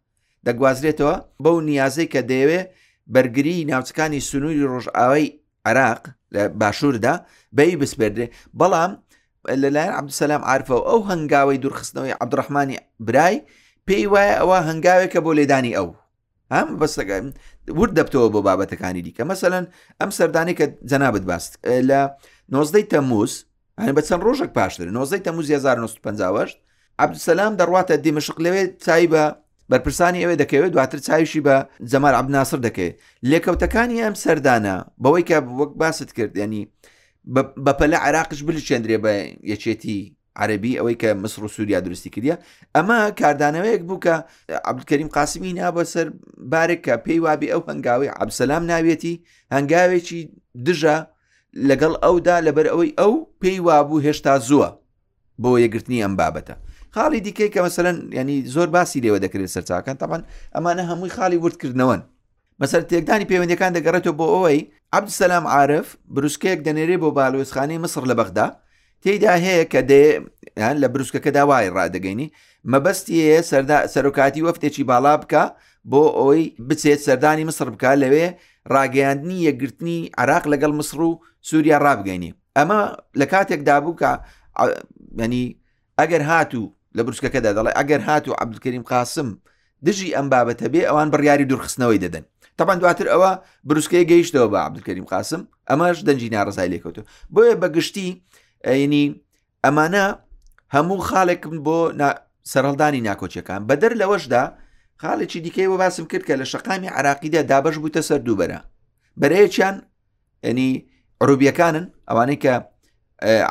[0.47, 2.61] دەگوازرێتەوە بەو نیازەی کە دەیەوێ
[3.15, 5.27] بەرگری ناوچەکانی سنووری ڕۆژئاوای
[5.69, 6.03] عراق
[6.35, 7.15] لە باشووردا
[7.59, 8.27] بەی بسپێدرێ
[8.61, 8.93] بەڵام
[9.63, 12.77] لەلایەن عبدسەسلام عرفەوە ئەو هەنگاوی دوورخستنەوەی عبدڕحمانی
[13.09, 13.37] برای
[13.89, 15.89] پێی وایە ئەوە هەنگاوێکە بۆ لێدانی ئەو
[16.55, 17.17] هەم بەستەکە
[17.81, 19.65] ورد دەبتەوە بۆ بابەتەکانی دیکە مەسەەن
[20.01, 21.53] ئەم سەردانی کە جەنابەت باست
[21.91, 22.01] لە
[22.55, 23.33] نۆزدەی تەموز
[23.79, 26.57] ئەنی بە چەند ڕۆژێک پاشتر نۆزدەی تەموز 1950
[27.03, 29.25] عبدسەسلام دەڕواتە دیمەشق لەوێ چای بە
[29.71, 31.57] بەرپرسانی ئەوێ دەکەوێت دواتر چاویشی بە
[31.91, 32.95] جەمار عبناسر دەکەوێت
[33.31, 36.63] لێکەوتەکانی ئەم سەردانە بەوەی کە وەک باست کرد ینی
[37.67, 39.13] بەپەلە عراقش بلچێندرێ بە
[39.53, 39.99] یەچێتی
[40.43, 42.35] عربی ئەوەی کە مصر و سووریا درستی کردە
[42.77, 44.15] ئەمە کاردانەوەیەک بوو کە
[44.71, 46.07] عبدکەریم قاسمی نابە سەر
[46.53, 49.15] بارێک کە پێی وابی ئەو هەنگاوی عبسەسلام ناوێتی
[49.55, 50.21] هەنگاوێکی
[50.67, 50.97] دژە
[51.55, 54.71] لەگەڵ ئەودا لەبەر ئەوەی ئەو پێی وابوو هێشتا زووە
[55.43, 56.55] بۆ یەگرتنی ئەم بابەتە
[56.95, 60.23] خاڵی دیکەی کە مەسەرەن ینی زۆر باسی لێوە دەکرێت سەرچاکان تاپان
[60.55, 62.03] ئەمانە هەمووی خاڵی وردکردنەوەن
[62.61, 64.61] مەسەر تێکدانی پەیوەندەکان دەگەڕێتەوە بۆ ئەوەی
[64.97, 68.47] عبدسەسلام عاعرف بروسکەیەک دەنێرێ بۆ باڵوێسخانەی مصر لە بەغدا
[69.03, 70.03] تێیدا هەیە کە دێ
[70.59, 72.29] هەن لە بروسکەکە داوای ڕدەگەینی
[72.73, 73.41] مەبەستی هەیە
[73.95, 75.45] سەرۆکاتی وەفتێکی باڵا بکە
[75.91, 78.27] بۆ ئەوی بچێت سەردانی مسر بکە لەوێ
[78.75, 81.11] ڕاگەیاندنی یەکگرتنی عراق لەگەڵ مسر و
[81.49, 82.81] سووریا ڕابگەینی ئەمە
[83.21, 84.11] لە کاتێک دابووکە
[85.25, 85.45] ینی
[86.01, 89.29] ئەگەر هاتوو لە بروسکەکەدا دەڵێ ئەگەر هاتوو عبدکەریم قاسم
[89.87, 92.25] دژی ئەم بابەتە بێ ئەوان بڕیاری دوورخستنەوەی دەدەن
[92.59, 93.31] تاپان دواتر ئەوە
[93.69, 97.03] بروسکەی گەیشتەوە بە عبدکەریم قاسم ئەمەش دەنجی ناڕزای لێکوتو
[97.35, 98.09] بۆیە بەگشتی
[98.85, 99.05] ینی
[99.67, 100.07] ئەمانە
[100.77, 101.79] هەموو خاڵێکم بۆ
[102.53, 104.43] سەرڵدانی ناکۆچەکان بەدەر لەوەشدا
[105.03, 108.59] خاڵێکی دیکەی وە باسم کرد کە لە شقامی عراقیدا دابش بووتە سەر دووبەرە
[109.21, 109.77] بەرەیەکیان
[110.45, 110.71] ئەنی
[111.29, 112.55] ڕوبیەکانن ئەوانەی کە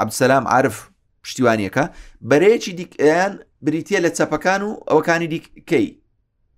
[0.04, 0.76] عبسەسلام عرف
[1.24, 1.84] پشتیوانیەکە
[2.30, 3.34] بەرەیەکی دیکەیان
[3.66, 5.88] بریتە لە چەپەکان و ئەوەکانی دیکەی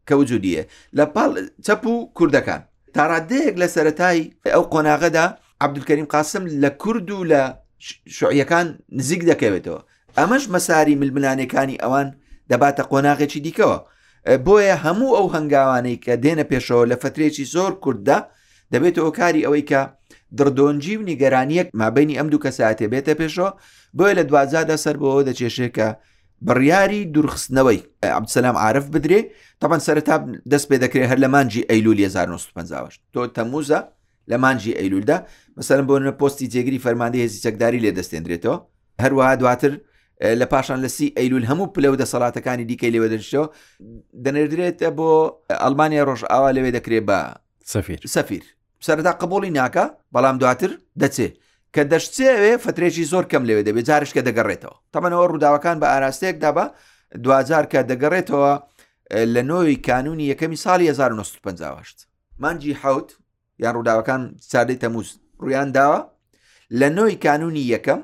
[0.08, 0.64] کە وجودیە
[0.98, 1.32] لە پاڵ
[1.66, 2.62] چەپ و کوردەکان
[2.96, 4.20] تاڕادەیەک لە سەتای
[4.54, 5.26] ئەو قۆناغەدا
[5.66, 7.42] عبدولکەریم قاسم لە کورد و لە
[8.18, 8.68] شوعیەکان
[9.00, 9.82] نزیک دەکەوێتەوە
[10.20, 12.08] ئەمەش مەساری ململانەکانی ئەوان
[12.52, 13.78] دەباتە قۆناغێکی دیکەوە
[14.46, 18.20] بۆیە هەموو ئەو هەنگاوانەی کە دێنە پێشەوە لە فترێکی زۆر کووردا
[18.74, 19.82] دەبێتەوە کاری ئەوەی کە
[20.38, 23.50] دردۆنجی و نیگەرانیەک مابینی ئەم دوو کەساتێ بێتە پێشەوە
[23.98, 25.88] بۆیە لە دوازادا سەر بۆەوە دەچێشێکە
[26.48, 27.80] بڕیاری دوورخستنەوەی
[28.18, 29.20] عبدسەسلام عاعرف بدرێ
[29.62, 30.16] تاپەن سەرتا
[30.52, 33.80] دەست پێ دەکرێت هەر لە مانجی ئەیلول 1950 تۆ تەموزە
[34.32, 35.18] لە مانجی ئەیلولدا
[35.58, 38.58] مەسەرم بۆنە پۆستی جێگری فەرماندە هێزی چەکداری لێ دەستێنرێتەوە
[39.02, 39.74] هەروەها دواتر
[40.22, 43.48] لە پاشان لە سی ئەیلول هەموو پلە و دەسەڵاتەکانی دیکەی لەوە دەشتەوە
[44.26, 45.32] دەنێردرێتە بۆ
[45.64, 47.20] ئەلمانیا ڕۆژئاوا لەوێ دەکرێت بە
[47.74, 48.44] سەفیر سەفیر
[48.88, 51.34] سەردا قبولی ناکە بەڵام دواتر دەچێت
[51.76, 56.66] کە دەشتێوێ فترێکی زۆر کەم لەوێ دەبێت جارشکە دەگەڕێتەوە تەمەنەوە ڕووداوەکان بە ئاراستەیەکدا بە
[57.24, 58.54] دوجار کە دەگەڕێتەوە
[59.34, 62.06] لە نۆی کانونی یەکەمی ساڵی 1950
[62.44, 63.10] مانجی حوت
[63.64, 65.08] یان ڕووداوەکان چادەی تەموز
[65.44, 66.00] ڕویان داوە
[66.80, 68.02] لە نۆی کانونی یەکەم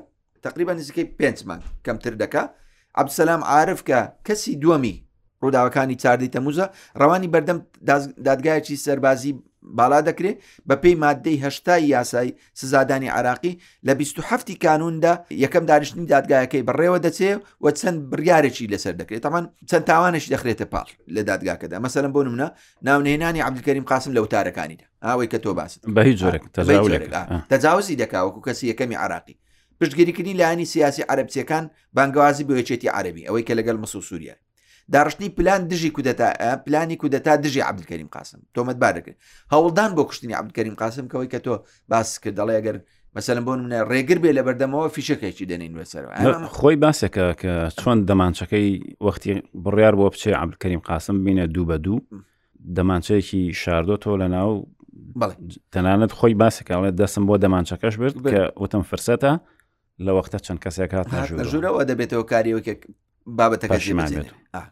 [0.48, 2.42] تقریبا نزیکەی پێنجمان کەمتر دەکە
[2.98, 4.96] ئەبسەسلام عاعرف کە کەسی دووەمی
[5.42, 6.66] ڕووداوەکانی چاردەی تەموزە
[7.00, 7.58] ڕەوانی بەردەم
[8.28, 9.32] دادگایەکی سەربازی
[9.78, 10.36] بالا دەکرێت
[10.68, 12.28] بە پێی مادەی هەشتای یاسای
[12.60, 13.54] سزادانی عراقی
[13.86, 15.12] لە 27 کانوندا
[15.44, 20.86] یەکەم دانیشتنی دادگایەکەی بڕێوە دەچێت و چەند بریارێکی لەسەر دەکرێت تامان چەند تاوانش دەخرێتە پاڵ
[21.16, 22.48] لە دادگاکەدا مەسەرم بۆ نمونە
[22.86, 26.42] ناونێنانی عبدکەریم قاسم لە وتارەکانیدا ئاوەی کە تۆ باست بە هیچ جۆرەك
[27.50, 29.36] تەجاوزی دەکاوەکو کەسی یەکەمی عراقی
[29.80, 34.34] پشتگیریکردنی لایانی سیاسی عربچیەکان بانگوازی بۆچێتی عربی ئەوەی کە لەگەڵ مەسو سووریە
[34.92, 36.28] داڕشتنی پلان دژی کودەتا
[36.66, 39.16] پلانی کودەتا دژی عبدکەریم قاسم تۆمەتبارەکرد
[39.52, 42.76] هەوڵدان بۆ کوشتنی عبدکەریم قاسم کەەوەی کە تۆ باس کرد دەڵێ ئەگەر
[43.16, 48.68] مەسەلم بۆ منە ڕێگر بێ لە بەردەمەوە فیشەکەیکی دێنین وێسەرەوە خۆی باسەکە کە چۆن دەمانچەکەی
[49.06, 49.32] وەختی
[49.64, 51.98] بڕیار بۆ بچێ عبلکەریم قاسم بینە دوو بە دوو
[52.76, 54.66] دەمانچەیەکی شاردۆتۆ لە ناو
[55.72, 59.32] تەنانەت خۆی باسەکەڵێت دەسم بۆ دەمانچەکەش برد کە وتم فرسەتە
[60.06, 61.06] لە وەختە چەند کەسێک هات
[61.50, 62.80] ژوورەوە دەبێتەوە کاریەوەکێک
[63.38, 64.26] بابەتەکەشی مازێت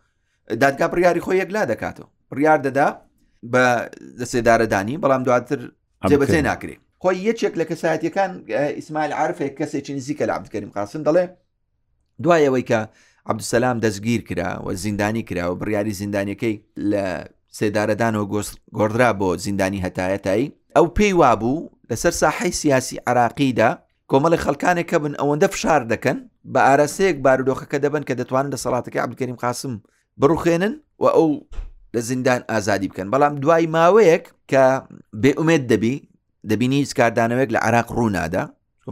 [0.62, 2.86] دادگا پرگاری خۆی یەکلا دەکاتەوە بڕیار دەدا
[3.52, 3.66] بە
[4.20, 5.60] دەسێدارەدانی بەڵام دواتر
[6.10, 8.30] جێبەجێ ناکرێت خۆی یەکێک لە کەسایەتەکان
[8.78, 11.24] ئیسمال عرفێک کەسێکی نزیکە لە عبدکەریم قاسم دەڵێ
[12.24, 12.80] دوایەوەی کە
[13.26, 16.56] عبدوسەسلام دەستگیر کرا و زیندانی کرا و بڕیاری زیندانەکەی
[16.90, 17.06] لە
[17.58, 18.24] سێدارەدانەوە
[18.76, 23.70] گۆڕرا بۆ زیندانی هەتایەتایی ئەو پێی وابوو لەسەر ساحی سیاسی عراقیدا
[24.12, 26.18] کۆمەڵی خەکانێک کە بن ئەوەندە فشار دەکەن
[26.52, 29.74] بە ئاراسەیەک بارودۆخەکە دەبن کە دەتوانن لە سەڵاتەکە عبدکەریم قاسم
[30.20, 31.30] بڕوخێنن و ئەو
[31.96, 34.64] لە زیندان ئازادی بکەن بەڵام دوای ماوەیەک کە
[35.22, 35.94] بێومێت دەبی
[36.50, 38.44] دەبینی هیچ کاردانەوەک لە عراق ڕوونادا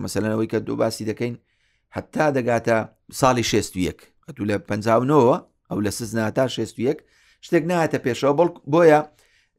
[0.05, 1.35] مەسەلەنەوەی کە دوو باسی دەکەین
[1.97, 2.77] حتا دەگاتە
[3.21, 5.37] ساڵی شێست و یەک قەت و لە پەوەوە
[5.71, 6.99] ئەو لە سزنا تا شێستویەک
[7.47, 9.01] شتێک ناتە پێشەوە بڵ بۆیە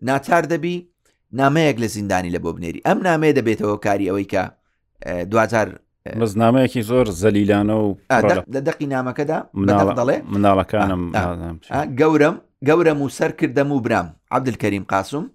[0.07, 0.75] ناچار دەبی
[1.37, 4.43] نامەیەک لە زیندانی لە بۆ بنێری ئەم نامەیە دەبێتەوە کاری ئەوەی کە
[5.31, 5.67] دوزار
[6.21, 7.97] مزنامەیەکی زۆر زەلیلانە و
[8.53, 9.39] لە دەقی نامەکەدا
[9.99, 11.01] دەڵێ مناڵەکانم
[11.99, 12.35] گەورم
[12.67, 15.25] گەورە موسەر کردەم و برام عبدلکەریم قاسم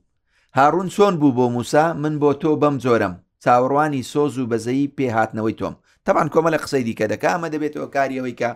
[0.56, 5.56] هاڕون چۆن بوو بۆ موسا من بۆ تۆ بەم زۆرم چاوەڕوانی سۆز و بەزەی پێهاتنەوەی
[5.60, 5.74] تۆم
[6.06, 8.50] تەبان کۆمە لە قسەی دیکە دەکە ئەمە دەبێتەوە کاریەوەی کە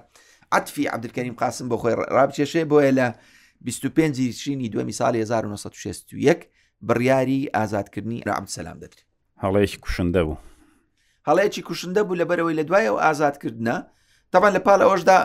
[0.53, 3.09] عتفی عبدکەریم قاسم بۆ خۆی ڕابچێشێ بۆیە لە
[3.61, 6.49] 25 شینی دومی سال 1961
[6.89, 9.07] بڕیاری ئازادکردنی ڕام سەسلام دەکرێت
[9.43, 10.39] هەڵەیەکی کوشندە بوو
[11.29, 13.77] هەڵەیەکی کوشندە بوو لە بەرەوەی لە دوایە و ئازادکردنە
[14.33, 15.17] تاوان لە پاڵ ئەوشدا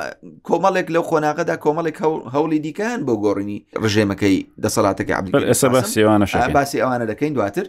[0.47, 1.97] کۆمەڵێک لەو خۆناغدا کۆمەڵێک
[2.33, 5.13] هەوڵی دیکەن بۆ گۆڕنی ڕژێمەکەی دەسەڵاتەکە
[5.51, 6.25] ئەسە بەسیێوانە
[6.57, 7.65] باسی ئەوانە دەکەین دواتر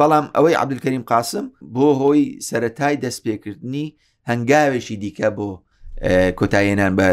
[0.00, 3.86] بەڵام ئەوەی عبدکەریم قاسم بۆ هۆی سەتای دەستپێکردنی
[4.30, 5.50] هەنگاوێکی دیکە بۆ
[6.38, 7.06] کۆتاییێنان بە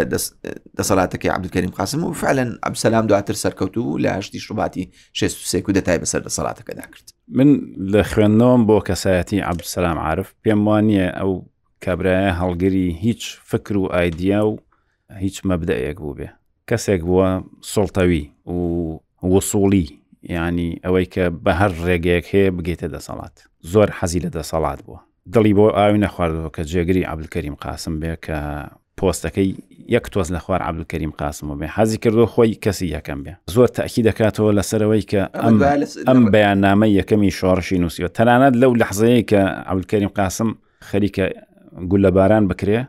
[0.77, 5.31] دەسەڵاتەکەی عبدکەریم قاسم و فعلەن ئەبسەسلام دواتر سەرکەوت و لە هشتی شوباتی 6
[5.67, 7.49] و دەتای بەسەر دەسەڵاتەکەدا کرد من
[7.93, 11.31] لە خوێندنەوەم بۆ کەسایەتی عبدسەسلام عاعرف پێم وانە ئەو
[11.85, 14.53] کابراە هەڵگری هیچ فکر و ئایدیا و
[15.23, 16.29] هیچ مەبدەیەک بوو بێ
[16.71, 17.29] کەسێک بووە
[17.73, 18.53] سڵتەوی و
[19.33, 19.85] وسوڵی
[20.33, 23.35] ینی ئەوەی کە بە هەر ڕێگەیەک هەیە بگێتە دەسەڵات
[23.71, 24.99] زۆر حەزی لە دەسەڵات بووە
[25.33, 28.37] دڵی بۆ ئاوی نەخواردەوە کە جێگری عبلکەریم قاسم بێ کە
[28.97, 29.49] پۆستەکەی
[29.95, 34.01] یەک تۆز لە خوار عبلکەریم قاسمەوە بێ حەزی کردو خۆی کەسی یەکەم بێ زۆر تاکی
[34.09, 35.55] دەکاتەوە لەسەرەوەی کە ئەم
[36.09, 40.49] ئەم بەیاننامە یەکەمی شۆڕشی نووسیوە تەنانەت لەو لەحزەیە کە عبلکەریم قاسم
[40.89, 41.25] خەریکە
[41.89, 42.79] گول لە باران بکرێ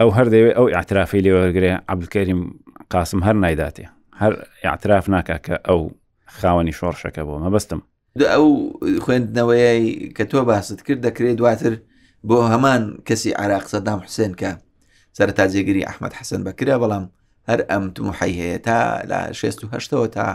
[0.00, 2.40] ئەو هەر دەوێت ئەو اعترافی لێوەرگێ عبلکەریم
[2.94, 3.86] قاسم هەر نایداتێ
[4.20, 4.32] هەر
[4.68, 5.80] اعتراف ناکە کە ئەو
[6.38, 7.80] خاوەنی شۆڕشەکە بۆ مەبەستم
[8.18, 8.46] ئەو
[9.04, 11.74] خوێندنەوەی کە تۆ باست کرد دەکرێت دواتر
[12.28, 14.50] بۆ هەمان کەسی عراق سەدام حسێن کە
[15.18, 17.04] سەرتا جێگیری ئەحمد حەسەن بەکرا بەڵام
[17.48, 18.78] هەر ئەم تمحی هەیە تا
[19.10, 20.26] لە 6ەوە تا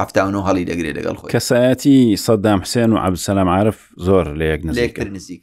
[0.00, 4.60] هەفتان و هەڵی دەگرێت لەگەڵ خۆی کەسایەتی سەدام حسێن و عبسەلام عرف زۆر لە یەک
[4.68, 5.42] نزیکتر نزیک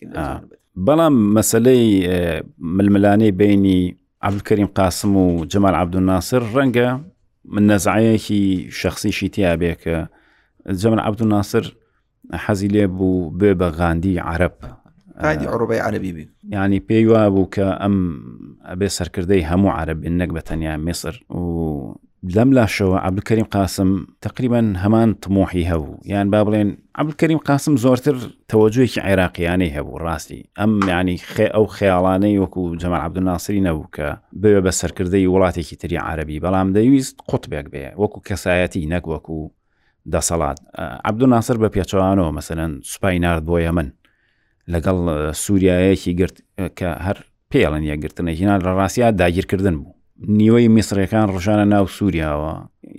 [0.88, 1.86] بەڵام مەسلەی
[2.78, 3.80] ململانەی بینی
[4.28, 6.90] عبلکەریم قاسم و جمال عبدوناسر ڕەنگە
[7.54, 8.44] من نەزعایەکی
[8.80, 9.96] شخصیشی تیابێ کە
[10.78, 11.74] جەمن عبدو ناسر
[12.46, 14.56] حەزی لێ بوو بێ بە غاندی عرب
[15.24, 17.96] قادی عڕۆبی عربی بی ینی پێی وا بوو کە ئەم
[18.72, 21.42] ئەبێ سەرکردەی هەموو عرب نەک بە تەنیا میسر و
[22.36, 23.90] لەم لاشەوە عبلکەریم قاسم
[24.22, 28.16] تقریبان هەمان تمۆحی هەبوو یان با بڵێن عبلکەریم قاسم زۆرتر
[28.54, 34.08] تەوەجوێکی عێراقیانەی هەبوو ڕاستی ئەم ینی خێ ئەو خەیاڵانەی وەکو جەمال عبدو ناسری نەبوو کە
[34.42, 39.40] بێ بە سەرکردەی وڵاتێکی تری عربی بەڵام دەویست قوتبێک بێ وەکو کەسایەتی نەک وەکو
[40.16, 40.60] دەسەڵات
[41.10, 43.90] عبدو ناسر بە پێچوانەوە مەسەرەن سوپای نارد بۆ یەمن
[44.74, 44.98] لەگەڵ
[45.44, 46.38] سووریایەکی گرت
[46.80, 47.18] کە هەر
[47.54, 49.94] پێڵەن یەگرتنەهینان لە ڕاستیا داگیرکردن بوو
[50.40, 52.52] نیوەی میسرەکان ڕژانە ناو سووریاوە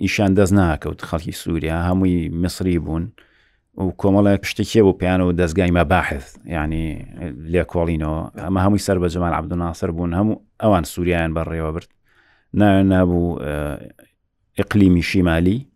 [0.03, 3.03] ئیشان دەست ناکەوت خەڵکی سووریا هەمووی میسری بوون
[3.83, 6.85] و کۆمەڵە پشتێکیە بۆ پیانەوە دەستگای مەباحث ینی
[7.53, 11.89] لێکۆڵینەوە ئەمە هەمووی سەر بە جمان عبدوناسەر بوون هەموو ئەوان سووریان بەڕێوە برد
[12.53, 13.39] نایان نابوو
[14.61, 15.70] ئقلیمی شیمالی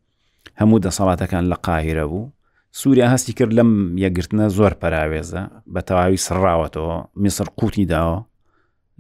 [0.62, 2.32] هەموو دەسەڵاتەکان لە قاهرە بوو
[2.72, 3.72] سووریا هەستی کرد لەم
[4.06, 5.42] یەگرتنە زۆر پراوێزە
[5.76, 8.20] بە تەواوی سرراوەتەوە میسر قوتی داوە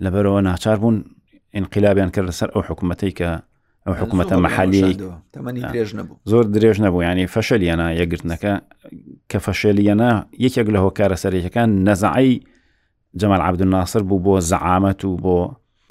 [0.03, 1.05] لەبەرەوە ناچار بوون
[1.55, 3.27] انقلابیان کرد لەسەر ئەو حکوومەتی کە
[3.87, 4.97] ئەو حکوومەتە مححالی
[6.31, 8.53] زۆر درێژ نەبوو ینی فەشەلیەنە یەگرتنەکە
[9.31, 10.11] کە فەشەلیەنە
[10.45, 12.41] یەکێک لە هۆکارە سەرێکەکان نەزعایی
[13.19, 15.39] جەمال عبدون ناصر بوو بۆ زعامەت و بۆ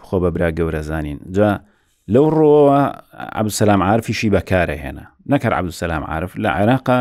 [0.07, 1.51] خۆ بەبرا گەورە زانین جا
[2.15, 2.81] لەو ڕۆوە
[3.41, 7.01] عبسەسلام عرفیشی بەکارە هێنا نەکەر عبدوسەسلام عاعرف لە عێراقا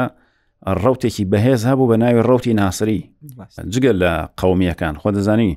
[0.83, 3.01] ڕوتێکی بەهێز هەبوو بە ناوی ڕوتی ناسری
[3.73, 5.51] جگە لە قومیەکان خۆ دەزانی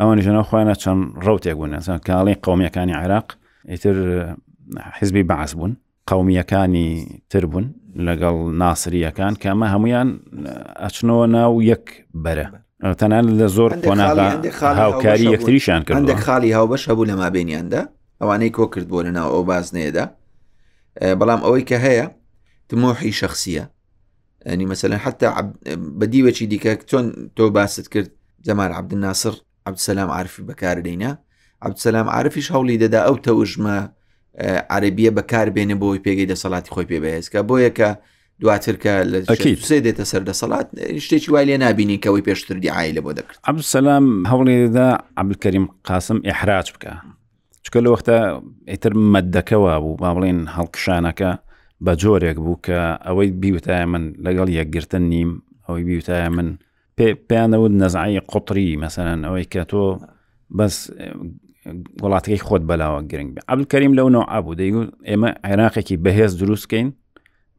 [0.00, 1.72] ئەوە نژەنە خۆیانە چەند ڕوتێک بوون
[2.08, 3.26] کاڵی قومیەکانی عێراق
[3.70, 3.94] ئیتر
[4.98, 5.72] حزبی بەعس بوون
[6.10, 6.90] قومیەکانی
[7.30, 7.66] تر بوون
[8.06, 10.08] لەگەڵ ناسریەکان کەمە هەمویان
[10.84, 11.84] ئەچنەوە ناو یەک
[12.24, 12.46] بەرە
[12.98, 14.28] تەنان لە زۆر کۆناغا
[14.82, 17.82] هاوکاری یەکتریشان کرد هەندێک خاڵی هاوبەش هەبوو لە مابینیاندا
[18.22, 20.04] ئەوانەی کۆ کرد بۆ لەناو ئەو بازنێدا
[21.00, 22.04] بەڵام ئەوەی کە هەیە
[22.68, 23.64] تمۆحی شخصیە
[24.46, 25.28] ئەنی مەمثلەن حتا
[25.98, 27.04] بەدیوەکی دیکە چۆن
[27.36, 28.10] تۆ باست کرد
[28.46, 29.34] جەمار عبدناسر
[29.66, 31.10] عبدسەسلام عرفی بەکاردەینا
[31.66, 33.76] عبدسەسلام عرفیش هەوڵی دەدا ئەو تەوژمە
[34.76, 37.88] عربیە بەکار بێنە بۆی پێگەی دەسەڵاتی خۆی پێ بەهێزکە بۆ یەکە
[38.40, 40.66] دواتر کە لەسێ دێتە سەر دەسەڵات
[41.04, 44.88] شتێکی وای لێ نبینی کەەوەی پێشتردی عیلە بۆ دەکرد ئەم سەسلام هەوڵێ دەدا
[45.20, 46.92] عبلکەریم قاسم ئحراج بکە
[47.66, 48.16] چکە لە وەختە
[48.70, 51.30] ئیتر مەدەکەەوە بوو با بڵێن هەڵکشانەکە
[51.84, 55.30] بە جۆرێک بوو کە ئەوەی بیوتایە من لەگەڵ یەکگرتن نیم
[55.66, 56.48] ئەوەی بیوتایە من
[57.28, 59.82] پێیانەود نەزعایی قوتری مەسەرەن ئەوەی کە تۆ
[60.58, 60.74] بەس
[62.02, 66.88] وڵاتەکەی خۆت بەلاوە گرنگ بێ ئەبلکەریم لەو نەوە ئابوو دەیگوت ئێمە عێراقێکی بەهێز دروستکەین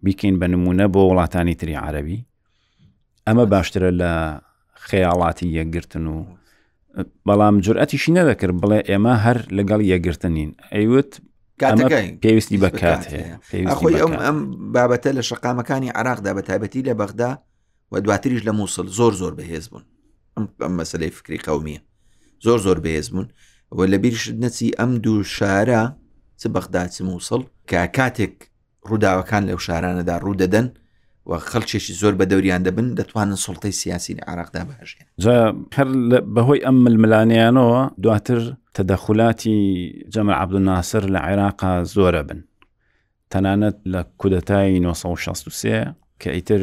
[0.03, 2.17] بیکەین بە نمونە بۆ وڵاتانی تری عەربی
[3.27, 4.11] ئەمە باشترە لە
[4.87, 6.17] خەیاڵاتی یەکگرتن و
[7.27, 11.11] بەڵام جورئەتیشی نەدەکرد بڵێ ئێمە هەر لەگەڵ یەگرتنین ئەیوت
[12.23, 13.01] پێویستی بەکات
[13.53, 14.37] هەیەخۆی ئەم ئەم
[14.75, 17.31] بابەتە لە شقامەکانی عراقدا بە تایبەتی لە بەغدا
[17.91, 19.85] و دواتریش لە مووسڵ زۆر زۆر بەهێز بوون
[20.61, 21.79] ئەم مەسلەی فکری قومیە
[22.45, 23.27] زۆر زۆر بەهێز بوون
[23.77, 25.81] و لە بیرش نەچی ئەم دوو شارە
[26.39, 28.35] چ بەغدا چ مووسڵ کە کاتێک
[28.89, 30.67] ڕووداوەکان لەو شارانەدا ڕوو دەدەن
[31.27, 35.05] و خەلچێکی زۆر بە دەوران دەبن دەتوانن سڵتەی سیاسی لە عراقدا باشێن
[35.77, 35.87] هەر
[36.35, 38.39] بەهۆی ئەم ململانیانەوە دواتر
[38.77, 39.57] تەدەخلاتی
[40.13, 42.39] جەمە عبدناسر لە عێراقا زۆرە بن
[43.31, 46.61] تەنانەت لە کودەتای 1963 کە ئیتر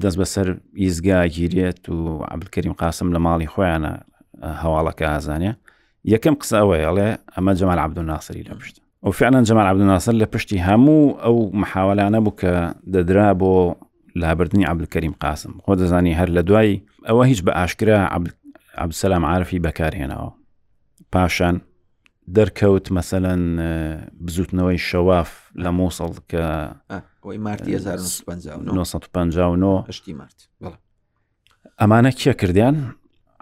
[0.00, 0.48] دەست بەسەر
[0.80, 1.98] ئیزگا گیرێت و
[2.34, 3.92] عبلکەریم قاسم لە ماڵی خۆیانە
[4.62, 5.52] هەواڵەکە ئازانێ
[6.14, 11.16] یەکەم قسە ئەوەیە ئەڵێ ئەمە جەمال عبدناسری لەمشتە و فعلا جەمال عبدناسر لە پشتی هەموو
[11.20, 12.52] ئەو مححاولانە بوو کە
[12.84, 13.52] دەدرا بۆ
[14.16, 18.08] لابردنی عبلکەریم قاسم خۆ دەزانی هەر لە دوای ئەوە هیچ بە ئاشکرا
[18.78, 20.30] عبسەسلام عرفی بەکارهێنەوە
[21.14, 21.56] پاشان
[22.38, 23.42] دەرکەوت مەسەەن
[24.24, 26.44] بزوتنەوەی شەواف لە مۆسەڵ کە
[27.38, 29.76] مارتی 1950
[30.14, 30.48] مارت
[31.80, 32.94] ئەمانە کیە کردیان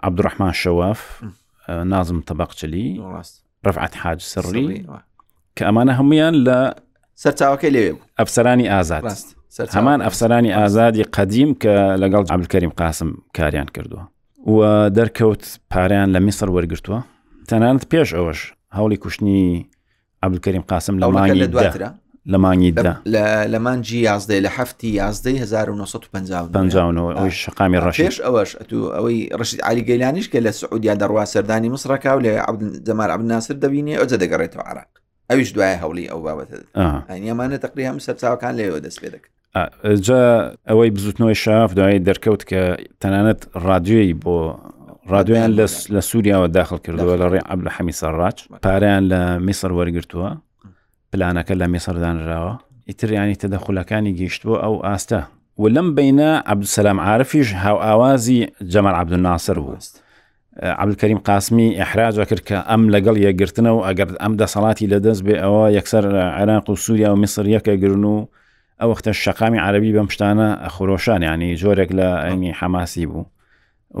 [0.05, 1.23] عبدڕحمان شەواف
[1.69, 3.01] نازم تەبەقچلی
[3.65, 4.83] ڕفعات حاج سڕی
[5.59, 6.57] کە ئەمانە هەمویان لە
[7.23, 7.85] سەرچاوەکەی لێ
[8.19, 9.03] ئەفسەرانی ئازاد
[9.77, 14.03] هەمان ئەفسەرانی ئازادی قەدیم کە لەگەڵ عبلکەریم قاسم کاریان کردووە
[14.55, 14.55] و
[14.97, 16.99] دەرکەوت پاریان لە میسر وەرگرتووە
[17.49, 18.39] تەنانەت پێش ئەوەش
[18.77, 19.41] هەوڵی کوشتنی
[20.25, 21.89] عبلکەریم قاسم لە مانگی دواترە
[22.33, 22.93] لە مانگی دا
[23.53, 26.49] لە مانجی یازدەی لە هەفتی یازدەی 1950
[27.15, 32.31] ئەوی شقامی ڕەشش ئەوەش ئەوەی ڕشید علیگەیلانیش کە لە سعودیا دەڕوا سەردانی مسرەکە و لە
[32.87, 34.98] زەمار عبناسر دەبینێ ئەو جە دەگەڕێتەوە عراق
[35.31, 36.63] ئەویش دوایە هەوڵی ئەو بابەتت
[37.29, 39.29] ئەمانە تەقری هەم سەرچاوەکان لێەوە دەست پێ دەکەن
[40.07, 40.21] جا
[40.69, 42.61] ئەوەی بزوتنەوەی شاف دوایی دەرکەوت کە
[43.01, 44.37] تەنانەت رادیۆی بۆ
[45.13, 45.51] رادیۆیان
[45.95, 50.29] لە سووریاوە داخل کردەوە لە ڕێ ئەب لە حەمی سەرڕاج پاریان لە میسر وەرگرتووە
[51.11, 52.53] پلانەکە لە میسەردانراوە
[52.89, 55.21] ئیتریانی تەدەخولەکانی گەیشتووە ئەو ئاستە
[55.61, 58.39] و لەم بینە عبدسەسلام عاعرفیش هاو ئاوازی
[58.73, 59.93] جەمەر عبدناسەر وست
[60.63, 66.03] عبلکەریم قاسمی ئەحراجە کرد کە ئەم لەگەڵ یەگرتنەوە ئەگەر ئەم دەسەڵاتی لەدەست بێ ئەوە یەکسەر
[66.39, 68.17] عێراق و سووریا و میسر یەکەگرن و
[68.79, 73.25] ئەو وەختە شقامی عربی بەم شتانە خۆشان ینی زۆرێک لە ئەمی حەماسی بوو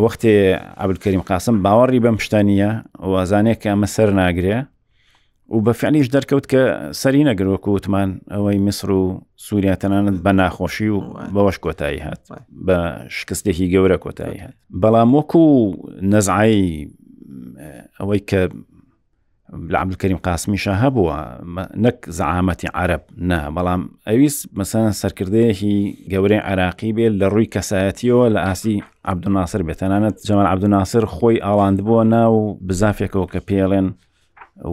[0.03, 0.35] وەختێ
[0.83, 2.71] عبلکەریم قاسم باوەڕی بەم شتانیە
[3.13, 4.57] وازانێک کە ئەمە سەر ناگرێ
[5.55, 6.61] و بە فعنیش دەرکەوت کە
[7.01, 10.99] سەری نەگرۆکە وتمان ئەوەی میسر و سووریاتەنانت بە ناخۆشی و
[11.35, 12.21] بەوەش کۆتایی هات
[12.67, 12.77] بە
[13.17, 15.43] شکستێکی گەورە کۆتایی هات بەڵام وەکو
[16.13, 16.87] نەزعایی
[17.99, 18.41] ئەوەی کە
[19.71, 21.15] لە عبلکەریم قاسمیشە هەبووە
[21.85, 25.77] نەک زعامەتی عرب نا بەڵام ئەویست مەسەن سەرکردەیەکی
[26.11, 28.75] گەورەی عراقی بێت لە ڕووی کەسایەتیەوە لە ئاسی
[29.11, 33.87] عبدوناسر بێتەنانەت جەمان عبدوناسر خۆی ئاڵاند بووە ناو بزافێکەوە کە پێڵێن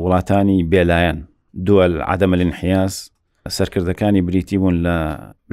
[0.02, 1.16] وڵاتانی بێلایەن
[1.66, 2.92] دووە عدەمە لنحیاز
[3.56, 4.98] سەرکردەکانی بریتی بوون لە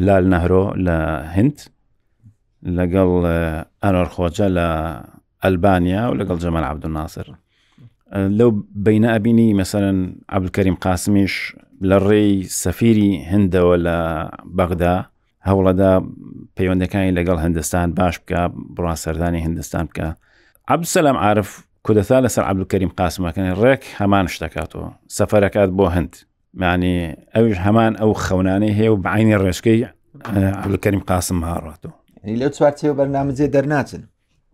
[0.05, 0.97] لال نەهرۆ لە
[1.35, 1.57] هند
[2.77, 3.09] لەگەڵ
[3.83, 4.67] ئەنۆرخۆجە لە
[5.43, 7.27] ئەلبانیا و لەگەڵ جەمەل عبدو ناسر
[8.37, 8.49] لەو
[8.85, 9.99] بینە ئەبینی مەسەرەن
[10.35, 11.33] عبلکەریم قاسمیش
[11.89, 12.31] لە ڕێی
[12.63, 13.97] سەفیری هندەوە لە
[14.57, 14.95] بەغدا
[15.47, 15.93] هەوڵەدا
[16.57, 18.41] پەیوەندەکانی لەگەڵ هندستان باش بکە
[18.75, 20.07] بڕاستەردانی هندستان بکە
[20.67, 21.49] عبسەلام عاعرف
[21.87, 26.13] کودەتا لەسەر عبلکەریم قاسمەکەن ڕێک هەمان شتەکاتەوە سەفەرەکات بۆ هەند
[26.61, 26.97] معنی
[27.35, 29.81] ئەوش هەمان ئەو خەونانەی هەیە و بەعینی ڕێشکەی
[30.63, 31.93] عبلکەریم قاسم هاڕاتەوە
[32.39, 34.03] لەو چوارچەوە بەرنامەجێ دەرناچن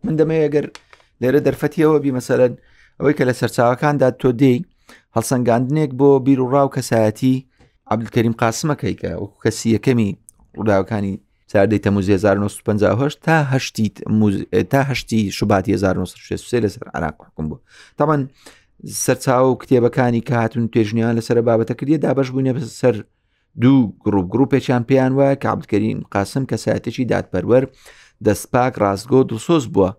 [0.06, 0.66] من دەمەیەگەر
[1.22, 2.54] لێرە دەرفەتیەوە بیمەسەرەن
[3.00, 4.58] ئەوەی کە لە سەرچاوەکاندا تۆ دەی
[5.16, 7.36] هەڵسەنگاندنێک بۆ بیر و ڕاو کەسایەتی
[7.94, 10.10] عبلکەریم قاسمەکەی کە وەکو کەسی یەکەمی
[10.58, 11.14] ڕووداوەکانی
[11.52, 13.10] ساردەی تەموز 1950
[14.70, 17.60] تا هەشتی شوبات 1960 لەسەر عراقم بوو
[17.98, 18.30] تامان
[19.04, 22.96] سەرچاو کتێبەکانی کە هاتون توێژنیان لەسەر بابەتە کردی دابش بوونە سەر
[23.62, 27.64] دوو گروپ گروپێکیان پێیان وایە کابلکەریم قاسم کەسایەتێکی دادپەروەر
[28.26, 29.90] دەستپاک ڕاستگۆ دڵسۆز بووە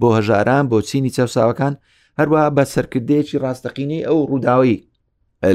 [0.00, 1.74] بۆ هەژاران بۆ چینی چەساوەکان
[2.20, 4.76] هەروە بە سەرکردەیەکی ڕاستەقینی ئەو ڕووداوی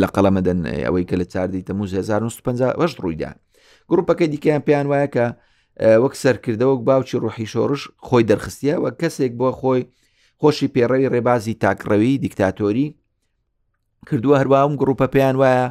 [0.02, 3.32] لە قەڵەمەدەن ئەوەی کە لە چاردی تەموز 1950 ڕوویدا
[3.91, 5.26] گروپەکەی دیکەیان پێیان وایە کە
[6.04, 9.82] وەک سەرکردەوەک باوکی ڕوحی شۆڕش خۆی دەرخستیە و کەسێک بۆ خۆی
[10.41, 12.88] خۆشی پێڕەوی ڕێبازی تاکڕەوی دیکتاتۆری
[14.08, 15.67] کردووە هەروەم گروپە پێیان وایە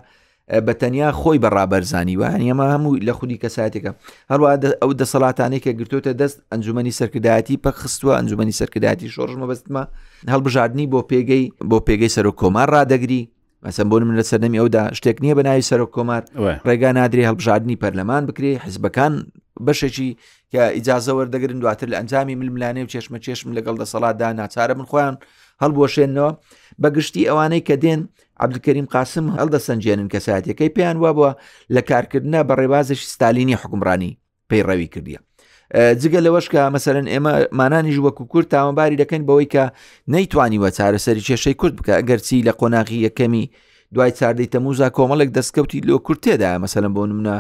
[0.67, 3.91] بە تەنیا خۆی بەڕابەرزانی وان ئەمە هەموو لە خودی کەساتێکە
[4.31, 4.49] هەروە
[4.83, 9.83] ئەو دەسەڵاتانێکە گرتوتە دەست ئەنجومی سەرکردایەتی پەخستووە ئەنجومی سەرکردایەتی شۆڕژمە بەستمە
[10.35, 13.23] هەڵبژاردننی بۆ پێگەی بۆ پێگەی سەر و کۆمان ڕدەگری
[13.67, 16.23] مەسم بۆن من لە سەرنەمی ئەودا شتێک نییە بە ناوی سەرۆک کۆمار
[16.69, 19.13] ڕێگا نادری هەڵبژاردننی پەرلەمان بکرێ حزبەکان
[19.67, 20.11] بەشێکی
[20.53, 25.15] کە ئیجازە وەردەگرن دواتر لە ئەنجامی ململانێ و چێشمە چێشم لەگەڵ دەسەڵاتدا ناچارە من خۆیان
[25.63, 26.31] هەڵبوەشێنەوە
[26.83, 28.01] بەگشتی ئەوانەی کە دێن
[28.45, 31.31] عبدکەریم قاسم هەڵدەسەنجێنن کەساتەکەی پێیان وابووە
[31.75, 34.11] لە کارکردنە بە ڕێبازشی ستالینی حکومڕانی
[34.51, 35.21] پەیڕەوی کردیە
[35.73, 39.65] جگە لەوەش کە مەسەرەن ئێمە مانانیش وەکو کورد تاوەباری دەکەین بەوەی کە
[40.15, 43.45] نەیتوانیوە چارەسەری کێشەی کورد بکە ئەگەرچی لە قۆناغی یەکەمی
[43.95, 47.37] دوای چاردەی تەموزا کۆمەڵێک دەستکەوتی لۆ کورتێدا مەسەلم بۆ نمونە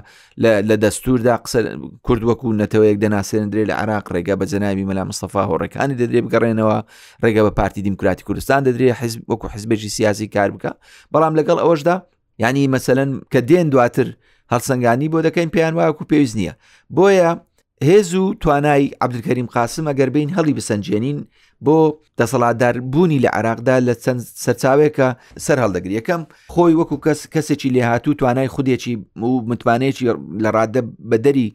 [0.68, 1.58] لە دەستوردا قسە
[2.06, 6.76] کورد وەکو نەتەوەیەک دەناسێنندرێ لە عراق ڕێگە بە جەناوی مەلا مستەفا هۆڕێکانی دەدرێ بگەڕێنەوە
[7.24, 8.88] ڕێگە بە پارتی دیموکراتی کوردستان دەدرێ
[9.30, 10.72] وەکو حزبێکی سیاسی کار بکە
[11.12, 11.94] بەڵام لەگەڵ ئەوەشدا
[12.42, 14.06] ینی مەسەلەن کە دێن دواتر
[14.52, 16.52] هەڵسەنگانی بۆ دەکەین پێیان واکو پێویست نییە
[16.96, 17.30] بۆیە
[17.88, 21.18] هێز و توانای عبدکەریم قاسم ئەگەر بین هەڵی بسەنجێنین
[21.66, 21.76] بۆ
[22.18, 25.08] دەسەڵاتداربوونی لە عراقدا لە چەند سەرچاوێکە
[25.46, 26.22] سەر هەڵدەگری یەکەم
[26.54, 30.04] خۆی وەکو کەس کەسێکی لێهاتوو توانای خودێکی و متمانێکی
[30.44, 31.48] لە ڕادە بەدەری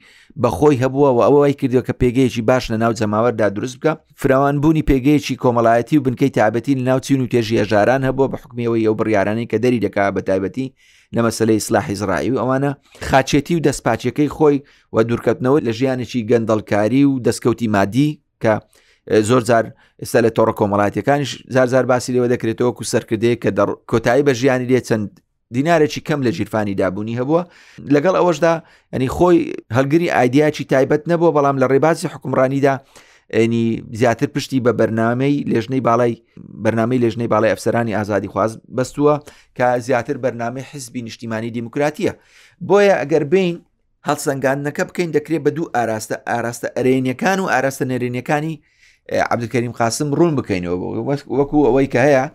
[0.43, 5.39] بەخۆی هەبووە و ئەوەی کردو کە پێگەیەکی باش لە ناو جەماوەردا دروست بکە فراوانبوونی پێگەیەکی
[5.43, 9.47] کۆمەڵایەتی و بنکەی تابەتی لە ناو چین و تێژی هێژاران هەبووە بە حکمیەوەی ئەو بڕیارانەی
[9.51, 10.67] کە دەری دەکا بە تایبەتی
[11.15, 12.71] لە مەسلەی سلاحی زرائوی ئەوانە
[13.09, 14.57] خاچێتی و دەستپاچەکەی خۆی
[14.95, 18.09] و دوورکەوتنەوە لە ژیانێکی گەندەڵکاری و دەستکەوتی مادی
[18.43, 18.53] کە
[19.29, 19.65] زۆر زار
[20.01, 23.49] ئێستا لە تۆڕە کۆمەڵاتیەکانش زارزار باسی لەوە دەکرێتەوە کو سەرکردێ کە
[23.91, 25.07] کۆتایی بە ژیانی لێ چەند
[25.55, 27.41] دینارێکی کەم لە ژیرفانی دابوونی هەبووە
[27.95, 28.53] لەگەڵ ئەوەشدا
[28.93, 29.39] ئەنی خۆی
[29.77, 32.73] هەلگری ئایدیاچی تایبەت نەبووە بەڵام لە ڕێبازی حکومڕانیدا
[33.33, 36.13] ئەنی زیاتر پشتی بە بەرنمەی لێژنەی باڵای
[36.63, 39.15] بەرنمەی لێژنەی باڵای ئەفسەرانی ئازادی خواز بەستووە
[39.57, 42.13] کە زیاتر بەرنمەی حزبی نیشتیمانی دیموکراتیە
[42.67, 43.55] بۆیە ئەگەر بین
[44.07, 48.53] هەڵسەنگانەکە بکەین دەکرێت بە دوو ئاراستە ئاراستە ئەرێنیەکان و ئاراستە نەرێنیەکانی
[49.33, 50.77] عبدکەریم قاسم ڕوون بکەینەوە
[51.37, 52.25] وەکو ئەوەی کە هەیە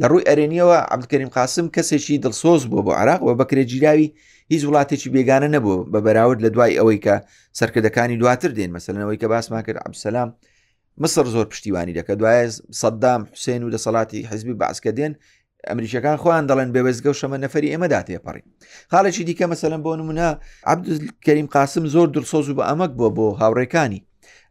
[0.00, 4.08] لە ڕووی ئەرێنیەوە عبدکەریم قاسم کەسێکی دڵسۆز بۆ بۆ عراق و بەکرێ جیراوی
[4.52, 7.14] هیچ وڵاتێکی بێگانە نەبوو بە بەراورد لە دوای ئەوەی کە
[7.58, 10.28] سەرکردەکانی دواتر دێن مەسلەنەوەی کە باسمان کرد ئەمسەسلام
[11.02, 12.46] مصر زۆر پشتیوانی دەکە دوایە
[12.80, 15.12] سەددام حوسێن و دەسەڵاتی حزبی باسکە دێن
[15.70, 18.42] ئەمریکەکان خۆیان دەڵێن بێبێزگە و شەمە نەفری ئێمەدا تێپەڕی
[18.92, 20.28] خاڵێکی دیکە مەسەلم بۆ نمونە
[20.72, 24.00] عبدکەریم قاسم زۆر درسۆز و بە ئەمەک بۆ بۆ هاوڕێکانی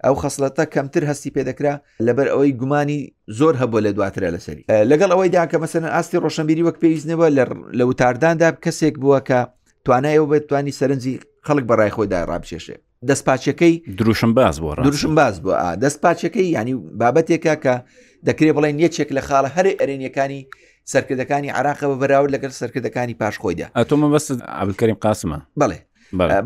[0.05, 1.73] ئەو خەسلەتە کەمتر هەستی پێدەکرا
[2.07, 2.99] لەبەر ئەوەی گومانی
[3.39, 7.27] زۆر هەبوو لە دواترە لەسەری لەگەڵ ئەوەی داکە مەسەن ئاستی ڕۆشنبیری وەک پێویستنەوە
[7.79, 9.39] لە وتارداندا کەسێک بووە کە
[9.89, 11.13] توانایەوە بێت توانی سەرنجی
[11.47, 12.75] خەڵک بەڕای خۆیدا ڕابچێشێ
[13.09, 17.75] دەستپاچەکەی دروشم باز بۆ دروشم باز بووە دەستپاچەکەی ینی بابەتێکە کە
[18.27, 20.41] دەکرێ بڵێن یەکێک لە خاڵە هەر ئەرێنیەکانی
[20.93, 25.79] سەرکردەکانی عراقە بە بەراورد لەگەر سەرکردەکانی پاش خۆیدا ئەتۆمە بەست ئابلکەریم قاسمە بڵێ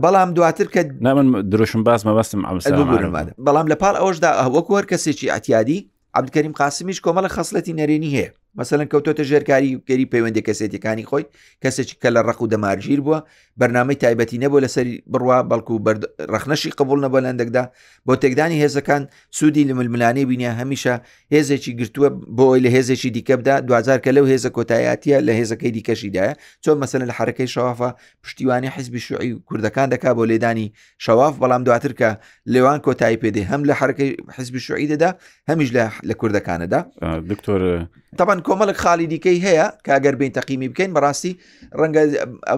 [0.03, 2.39] بەڵام دواتر کە نامن دروشم باز مەبەستم
[3.45, 5.79] بەڵام لە پاڵ ئەوشدا وەکو هەر کەسێکی ئەتیادی
[6.17, 8.29] عبدکەریم قاسمیش کۆمەڵە خەصلەتی نەرێنی هەیە
[8.59, 11.25] مەسەن کەوتۆتە ژێرکاری گەری پەیوەندی کەسێتەکانی خۆی
[11.63, 13.19] کەسێکی کە لە ڕق و دەمارگیر بووە
[13.61, 15.73] بەرنامەی تایبەتی نەبوو لەسەری بڕوا بەڵکو
[16.33, 17.63] ڕخنەشی قبول نەبە لەندەکدا
[18.07, 19.03] بۆ تێدانی هێزەکان
[19.37, 20.93] سوودی لەململانەی بینە هەمیشە
[21.33, 26.33] هێزێکی گرتووە بۆی لە هێزێکی دیکەبدا دوزار کە لەو هێزە کۆتایەتە لە هێزەکەی دیکەشیدایە
[26.63, 27.89] چۆن مەسەن لە حرەکەی شەوافە
[28.23, 30.67] پشتیوانی حزبی شوعی و کوردەکان دەکا بۆ لێدانی
[31.05, 32.09] شەواف بەڵام دواتر کە
[32.53, 35.09] لێوان کۆتایی پێدێ هەم لە حرەکەی حزبی شوعی دەدا
[35.49, 35.69] هەمیش
[36.09, 36.79] لە کوردەکانەدا
[37.31, 37.61] دکتۆر
[38.17, 41.31] تاان کۆمەڵک خاڵی دیکەی هەیە کاگەر بین تەقیمی بکەین بەڕاستی
[41.79, 42.03] ڕەنگە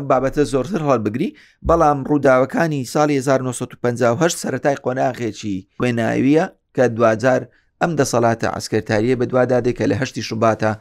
[0.10, 1.30] بابەتە زۆرتر هەڵ بگری
[1.70, 7.42] بەڵام ڕووداوەکانی ساڵی 1950 سەتای قۆناغێکی کوێناویە کە دوجار
[7.82, 10.72] ئەم دەسەڵاتە ئەسکرتاریە بەدووادادێک کە لە هەشتی شوباتە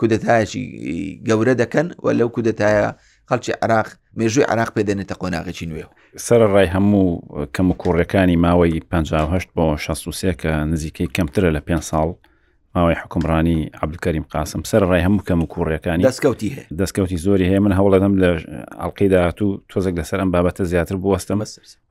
[0.00, 0.64] کودتایەکی
[1.28, 2.88] گەورە دەکەن و لەو کودتایە
[3.30, 3.88] خەڵکی عراق
[4.20, 5.84] مێژووی عراق پێدەنێتە قۆناغێکی نوێ
[6.26, 7.06] سرە ڕای هەموو
[7.54, 12.10] کەم و کوڕەکانی ماوەی 1950 بۆ 16 کە نزیکەی کەمترە لە پێ ساڵ
[12.78, 17.60] ماوەی حکمڕانی عبلکەریم قاسم سەر ڕای هەموو کەم و کوڕیەکانی دەستکەوتی هەیە دەستکەوتی زۆری هەیە
[17.64, 18.28] من هەوڵەدەم لە
[18.82, 21.34] ئەڵلقی داهاتوو تۆزێک لەسەر ئەم بابەتە زیاتر بوەستە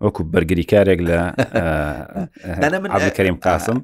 [0.02, 1.20] وەکو بەرگری کارێک لە
[2.98, 3.78] عبلکەریم قاسم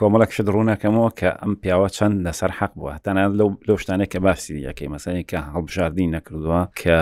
[0.00, 3.30] کۆمەڵک شت ڕوونەکەمەوە کە ئەم پیاوە چەند لەسەر حەق بووە تەنان
[3.68, 6.96] لەو شتانێک کە باسی یەکەی مەسانی کە هەڵبژاردی نەکردووە کە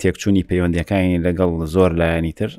[0.00, 2.50] تێکچوونی پەیوەندەکانی لەگەڵ زۆر لایەنی تر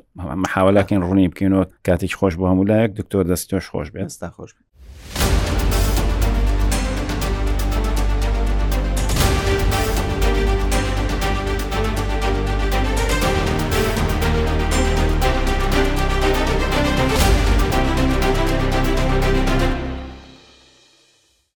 [0.44, 4.50] مەحاوەلاکەین ڕوونی بکەینەوە کاتێک خۆش بۆ هەمولایەک دکتۆر دەستۆش خۆش بێستا خۆش